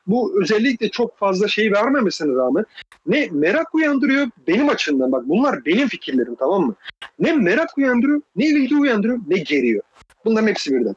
Bu 0.07 0.41
özellikle 0.41 0.89
çok 0.89 1.17
fazla 1.17 1.47
şey 1.47 1.71
vermemesine 1.71 2.35
rağmen 2.35 2.65
ne 3.07 3.29
merak 3.31 3.75
uyandırıyor 3.75 4.27
benim 4.47 4.69
açımdan. 4.69 5.11
Bak 5.11 5.23
bunlar 5.27 5.65
benim 5.65 5.87
fikirlerim 5.87 6.35
tamam 6.35 6.65
mı? 6.65 6.75
Ne 7.19 7.33
merak 7.33 7.77
uyandırıyor, 7.77 8.21
ne 8.35 8.45
ilgi 8.45 8.75
uyandırıyor, 8.75 9.19
ne 9.27 9.37
geriyor. 9.37 9.83
Bunların 10.25 10.47
hepsi 10.47 10.73
birden. 10.73 10.95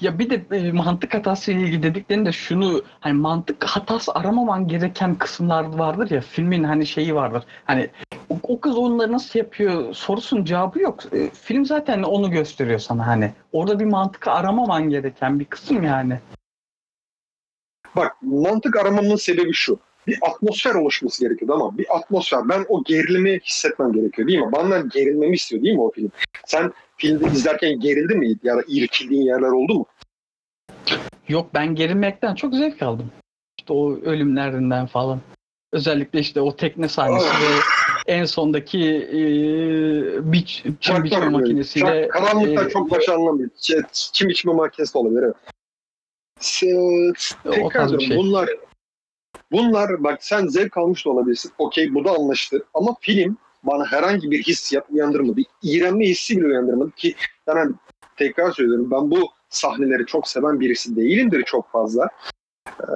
Ya 0.00 0.18
bir 0.18 0.30
de 0.30 0.56
e, 0.56 0.72
mantık 0.72 1.14
hatası 1.14 1.52
ile 1.52 1.60
ilgili 1.60 1.82
dediklerinde 1.82 2.32
şunu 2.32 2.82
hani 3.00 3.14
mantık 3.14 3.64
hatası 3.64 4.14
aramaman 4.14 4.68
gereken 4.68 5.14
kısımlar 5.14 5.64
vardır 5.64 6.10
ya 6.10 6.20
filmin 6.20 6.64
hani 6.64 6.86
şeyi 6.86 7.14
vardır. 7.14 7.44
Hani 7.64 7.90
o, 8.30 8.38
o 8.42 8.60
kız 8.60 8.76
onları 8.78 9.12
nasıl 9.12 9.38
yapıyor 9.38 9.94
sorusunun 9.94 10.44
cevabı 10.44 10.80
yok. 10.80 11.00
E, 11.12 11.30
film 11.30 11.64
zaten 11.64 12.02
onu 12.02 12.30
gösteriyor 12.30 12.78
sana 12.78 13.06
hani. 13.06 13.32
Orada 13.52 13.80
bir 13.80 13.84
mantık 13.84 14.28
aramaman 14.28 14.90
gereken 14.90 15.40
bir 15.40 15.44
kısım 15.44 15.82
yani. 15.82 16.18
Bak 17.96 18.16
mantık 18.22 18.76
aramamın 18.76 19.16
sebebi 19.16 19.52
şu. 19.52 19.78
Bir 20.06 20.18
atmosfer 20.22 20.74
oluşması 20.74 21.24
gerekiyordu 21.24 21.54
ama 21.54 21.78
bir 21.78 21.96
atmosfer. 21.96 22.48
Ben 22.48 22.66
o 22.68 22.84
gerilimi 22.84 23.40
hissetmem 23.44 23.92
gerekiyor 23.92 24.28
değil 24.28 24.38
mi? 24.38 24.52
Benden 24.52 24.88
gerilmemi 24.88 25.34
istiyor 25.34 25.62
değil 25.62 25.74
mi 25.74 25.82
o 25.82 25.90
film? 25.90 26.10
Sen 26.46 26.72
filmde 26.96 27.26
izlerken 27.26 27.80
gerildin 27.80 28.18
mi? 28.18 28.34
Ya 28.42 28.56
da 28.56 28.62
irkildiğin 28.68 29.22
yerler 29.22 29.48
oldu 29.48 29.74
mu? 29.74 29.86
Yok 31.28 31.54
ben 31.54 31.74
gerilmekten 31.74 32.34
çok 32.34 32.54
zevk 32.54 32.82
aldım. 32.82 33.12
İşte 33.58 33.72
o 33.72 33.96
ölümlerinden 33.96 34.86
falan. 34.86 35.20
Özellikle 35.72 36.20
işte 36.20 36.40
o 36.40 36.56
tekne 36.56 36.88
sahnesi 36.88 37.26
ve 37.26 37.58
en 38.06 38.24
sondaki 38.24 39.08
e, 39.12 39.22
biç, 40.32 40.64
çim 40.80 41.04
biçme 41.04 41.28
makinesiyle 41.28 41.86
Tra- 41.86 42.08
Karanlıkta 42.08 42.64
e, 42.64 42.68
çok. 42.68 42.92
Ç- 42.92 44.10
Çim 44.12 44.30
içme 44.30 44.52
makinesi 44.52 44.98
olabilir. 44.98 45.22
Evet. 45.22 45.36
Tekrar 47.44 47.98
şey. 48.00 48.16
bunlar 48.16 48.48
bunlar 49.52 50.04
bak 50.04 50.24
sen 50.24 50.46
zevk 50.46 50.76
almış 50.76 51.06
da 51.06 51.10
olabilirsin. 51.10 51.52
Okey 51.58 51.94
bu 51.94 52.04
da 52.04 52.10
anlaşılır. 52.10 52.62
Ama 52.74 52.96
film 53.00 53.36
bana 53.62 53.84
herhangi 53.86 54.30
bir 54.30 54.42
hissiyat 54.42 54.86
uyandırmadı. 54.90 55.40
İğrenme 55.62 56.06
hissi 56.06 56.36
bile 56.36 56.46
uyandırmadı 56.46 56.90
ki 56.90 57.14
yani 57.46 57.58
hani 57.58 57.72
tekrar 58.16 58.52
söylüyorum 58.52 58.90
ben 58.90 59.10
bu 59.10 59.30
sahneleri 59.48 60.06
çok 60.06 60.28
seven 60.28 60.60
birisi 60.60 60.96
değilimdir 60.96 61.42
çok 61.42 61.70
fazla. 61.70 62.08
Ee, 62.80 62.92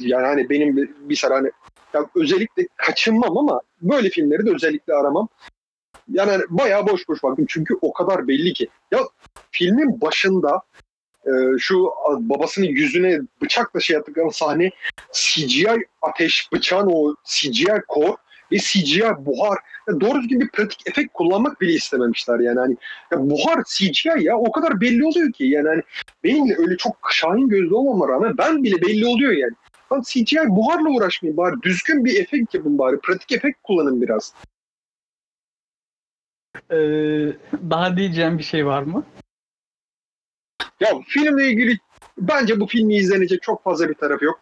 yani 0.00 0.26
hani 0.26 0.50
benim 0.50 0.76
bir, 0.76 1.16
sıra 1.16 1.34
hani 1.34 1.50
ya 1.94 2.06
özellikle 2.14 2.66
kaçınmam 2.76 3.38
ama 3.38 3.60
böyle 3.82 4.10
filmleri 4.10 4.46
de 4.46 4.54
özellikle 4.54 4.94
aramam. 4.94 5.28
Yani 6.08 6.30
hani 6.30 6.42
bayağı 6.48 6.86
boş 6.86 7.08
boş 7.08 7.22
baktım 7.22 7.44
çünkü 7.48 7.74
o 7.82 7.92
kadar 7.92 8.28
belli 8.28 8.52
ki. 8.52 8.68
Ya 8.90 9.00
filmin 9.50 10.00
başında 10.00 10.62
e, 11.26 11.58
şu 11.58 11.90
babasının 12.20 12.66
yüzüne 12.66 13.20
bıçakla 13.42 13.80
şey 13.80 13.94
yaptıkları 13.94 14.30
sahne 14.32 14.70
CGI 15.12 15.86
ateş 16.02 16.48
bıçağın 16.52 16.88
o 16.92 17.14
CGI 17.24 17.82
kor 17.88 18.14
bir 18.50 18.58
CGI 18.58 19.02
buhar 19.18 19.58
ya 19.88 20.00
doğru 20.00 20.22
düzgün 20.22 20.40
bir 20.40 20.48
pratik 20.48 20.88
efekt 20.88 21.12
kullanmak 21.12 21.60
bile 21.60 21.72
istememişler 21.72 22.40
yani 22.40 22.58
hani 22.58 22.76
ya 23.12 23.30
buhar 23.30 23.62
CGI 23.64 24.24
ya 24.24 24.36
o 24.36 24.52
kadar 24.52 24.80
belli 24.80 25.04
oluyor 25.04 25.32
ki 25.32 25.44
yani 25.44 25.68
hani 25.68 25.82
benim 26.24 26.54
öyle 26.58 26.76
çok 26.76 26.96
şahin 27.10 27.48
gözlü 27.48 27.74
olmama 27.74 28.08
rağmen 28.08 28.38
ben 28.38 28.64
bile 28.64 28.82
belli 28.82 29.06
oluyor 29.06 29.32
yani. 29.32 29.52
Lan 29.92 30.02
CGI 30.06 30.48
buharla 30.48 30.90
uğraşmayın 30.90 31.36
bari 31.36 31.62
düzgün 31.62 32.04
bir 32.04 32.20
efekt 32.20 32.54
yapın 32.54 32.78
bari 32.78 32.98
pratik 33.00 33.32
efekt 33.32 33.58
kullanın 33.62 34.02
biraz. 34.02 34.34
Ee, 36.70 36.76
daha 37.70 37.96
diyeceğim 37.96 38.38
bir 38.38 38.42
şey 38.42 38.66
var 38.66 38.82
mı? 38.82 39.04
Ya 40.80 40.88
filmle 41.06 41.48
ilgili 41.48 41.78
bence 42.18 42.60
bu 42.60 42.66
filmi 42.66 42.96
izlenecek 42.96 43.42
çok 43.42 43.64
fazla 43.64 43.88
bir 43.88 43.94
tarafı 43.94 44.24
yok. 44.24 44.40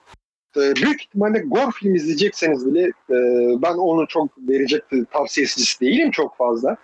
Ee, 0.57 0.74
büyük 0.77 1.03
ihtimalle 1.03 1.38
Gore 1.38 1.70
film 1.70 1.94
izleyecekseniz 1.94 2.66
bile 2.66 2.83
e, 2.87 3.16
ben 3.62 3.74
onu 3.74 4.07
çok 4.09 4.38
verecek 4.38 4.83
tavsiyesi 5.11 5.81
değilim 5.81 6.11
çok 6.11 6.37
fazla. 6.37 6.77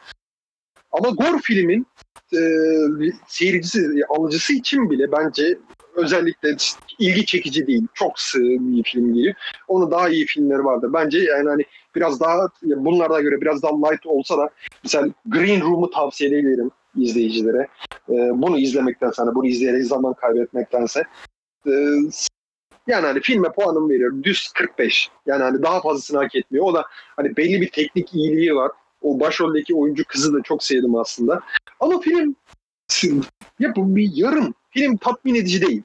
Ama 0.93 1.09
Gore 1.09 1.39
filmin 1.43 1.87
e, 2.33 2.41
seyircisi, 3.29 4.03
alıcısı 4.09 4.53
için 4.53 4.91
bile 4.91 5.13
bence 5.13 5.59
özellikle 5.95 6.57
ilgi 6.99 7.27
çekici 7.27 7.67
değil. 7.67 7.87
Çok 7.95 8.21
sığ 8.21 8.41
bir 8.41 8.83
film 8.83 9.15
değil. 9.15 9.35
Onun 9.69 9.91
daha 9.91 10.09
iyi 10.09 10.27
filmleri 10.27 10.65
vardı. 10.65 10.91
Bence 10.93 11.19
yani 11.19 11.49
hani 11.49 11.63
biraz 11.95 12.21
daha 12.21 12.49
bunlara 12.63 13.21
göre 13.21 13.41
biraz 13.41 13.63
daha 13.63 13.73
light 13.73 14.07
olsa 14.07 14.39
da 14.39 14.51
mesela 14.83 15.09
Green 15.27 15.61
Room'u 15.61 15.91
tavsiye 15.91 16.31
ederim 16.31 16.71
izleyicilere. 16.97 17.69
Ee, 18.09 18.13
bunu 18.13 18.59
izlemekten 18.59 19.11
sana, 19.11 19.35
bunu 19.35 19.47
izleyerek 19.47 19.85
zaman 19.85 20.15
kaybetmektense. 20.15 21.03
Ee, 21.67 21.71
yani 22.87 23.07
hani 23.07 23.21
filme 23.21 23.53
puanımı 23.53 23.89
veriyorum. 23.89 24.25
Düz 24.25 24.53
45. 24.53 25.11
Yani 25.27 25.43
hani 25.43 25.63
daha 25.63 25.81
fazlasını 25.81 26.19
hak 26.19 26.35
etmiyor. 26.35 26.65
O 26.65 26.75
da 26.75 26.87
hani 27.17 27.37
belli 27.37 27.61
bir 27.61 27.71
teknik 27.71 28.15
iyiliği 28.15 28.55
var. 28.55 28.71
O 29.03 29.21
başroldeki 29.21 29.75
oyuncu 29.75 30.05
kızı 30.09 30.35
da 30.35 30.43
çok 30.43 30.63
sevdim 30.63 30.97
aslında. 30.97 31.41
Ama 31.81 32.01
film 32.01 32.37
yapım 33.59 33.97
bir 33.97 34.11
yarım. 34.15 34.55
Film 34.71 34.97
tatmin 34.97 35.35
edici 35.35 35.63
değil. 35.63 35.83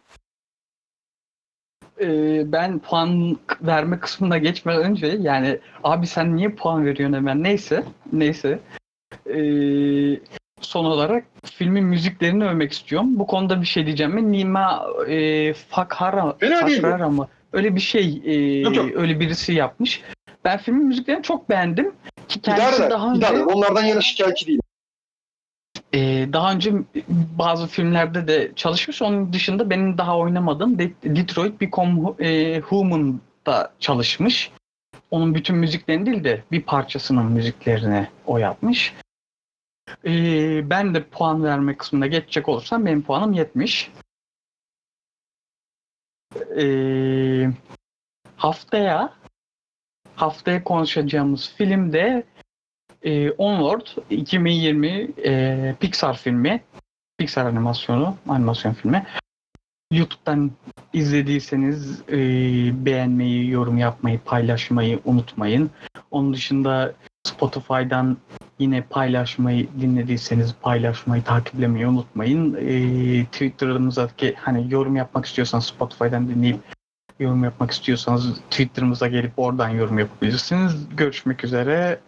Ee, 2.02 2.52
ben 2.52 2.80
puan 2.80 3.38
verme 3.62 4.00
kısmına 4.00 4.38
geçmeden 4.38 4.84
önce 4.84 5.08
yani 5.08 5.60
abi 5.84 6.08
sen 6.08 6.36
niye 6.36 6.50
puan 6.50 6.86
veriyorsun 6.86 7.16
hemen 7.16 7.44
neyse 7.44 7.84
neyse 8.14 8.60
Ee, 9.26 10.20
son 10.62 10.86
olarak 10.86 11.26
filmin 11.46 11.84
müziklerini 11.84 12.46
övmek 12.46 12.72
istiyorum. 12.72 13.20
Bu 13.20 13.28
konuda 13.28 13.62
bir 13.62 13.66
şey 13.68 13.86
diyeceğim 13.86 14.14
mi? 14.14 14.32
Nima 14.32 14.86
e, 15.08 15.54
Fakhara, 15.54 16.34
Fena? 16.40 16.68
Fakhara 16.68 17.10
mı? 17.10 17.28
Öyle 17.54 17.76
bir 17.76 17.80
şey 17.82 18.22
e, 18.26 18.60
Yok, 18.60 18.76
yok. 18.76 18.90
öyle 18.96 19.20
birisi 19.20 19.54
yapmış. 19.54 20.02
Ben 20.46 20.58
filmin 20.58 20.86
müziklerini 20.86 21.24
çok 21.24 21.50
beğendim. 21.50 21.92
Ki 22.28 22.42
kendisi 22.42 22.76
İdare 22.78 22.90
daha 22.90 23.16
eder. 23.16 23.32
önce. 23.32 23.44
Onlardan 23.46 23.84
yana 23.84 24.02
şikayetçi 24.02 24.48
değil. 24.48 24.60
Ee, 25.94 26.28
daha 26.34 26.52
önce 26.54 26.74
bazı 27.38 27.68
filmlerde 27.68 28.28
de 28.28 28.52
çalışmış. 28.56 29.02
Onun 29.02 29.34
dışında 29.34 29.70
benim 29.70 29.98
daha 29.98 30.18
oynamadığım 30.18 30.80
De- 30.80 30.92
Detroit 31.04 31.62
Become 31.62 32.26
e, 32.28 32.60
Human'da 32.60 33.72
çalışmış. 33.80 34.52
Onun 35.12 35.36
bütün 35.36 35.56
müziklerini 35.56 36.06
değil 36.06 36.24
de 36.24 36.44
bir 36.52 36.62
parçasının 36.62 37.26
müziklerini 37.26 38.08
o 38.26 38.38
yapmış. 38.38 38.94
Ee, 40.06 40.70
ben 40.70 40.96
de 40.96 41.04
puan 41.04 41.44
verme 41.44 41.78
kısmına 41.78 42.08
geçecek 42.08 42.50
olursam 42.50 42.86
benim 42.86 43.02
puanım 43.02 43.34
70. 43.34 43.92
Ee, 46.58 47.50
haftaya 48.36 49.20
haftaya 50.16 50.64
konuşacağımız 50.64 51.54
filmde 51.58 52.24
e, 53.04 53.32
Onward 53.32 53.88
2020 54.10 55.08
e, 55.26 55.76
Pixar 55.80 56.18
filmi. 56.18 56.64
Pixar 57.18 57.46
animasyonu, 57.46 58.16
animasyon 58.28 58.74
filmi. 58.74 59.06
YouTube'dan 59.92 60.52
izlediyseniz 60.94 62.02
e, 62.10 62.16
beğenmeyi, 62.86 63.50
yorum 63.50 63.78
yapmayı, 63.78 64.20
paylaşmayı 64.20 65.00
unutmayın. 65.06 65.72
Onun 66.12 66.34
dışında 66.34 66.94
Spotify'dan 67.24 68.18
yine 68.60 68.82
paylaşmayı 68.82 69.68
dinlediyseniz 69.82 70.56
paylaşmayı, 70.62 71.24
takiplemeyi 71.24 71.88
unutmayın. 71.88 72.54
E, 72.54 73.26
Twitter'ımızdaki 73.26 74.36
hani 74.38 74.74
yorum 74.74 74.96
yapmak 74.96 75.26
istiyorsanız 75.26 75.66
Spotify'dan 75.66 76.28
dinleyip 76.28 76.58
yorum 77.20 77.44
yapmak 77.44 77.72
istiyorsanız 77.72 78.36
Twitter'ımıza 78.50 79.08
gelip 79.08 79.32
oradan 79.38 79.70
yorum 79.70 80.00
yapabilirsiniz. 80.00 80.74
Görüşmek 80.98 81.44
üzere. 81.44 82.00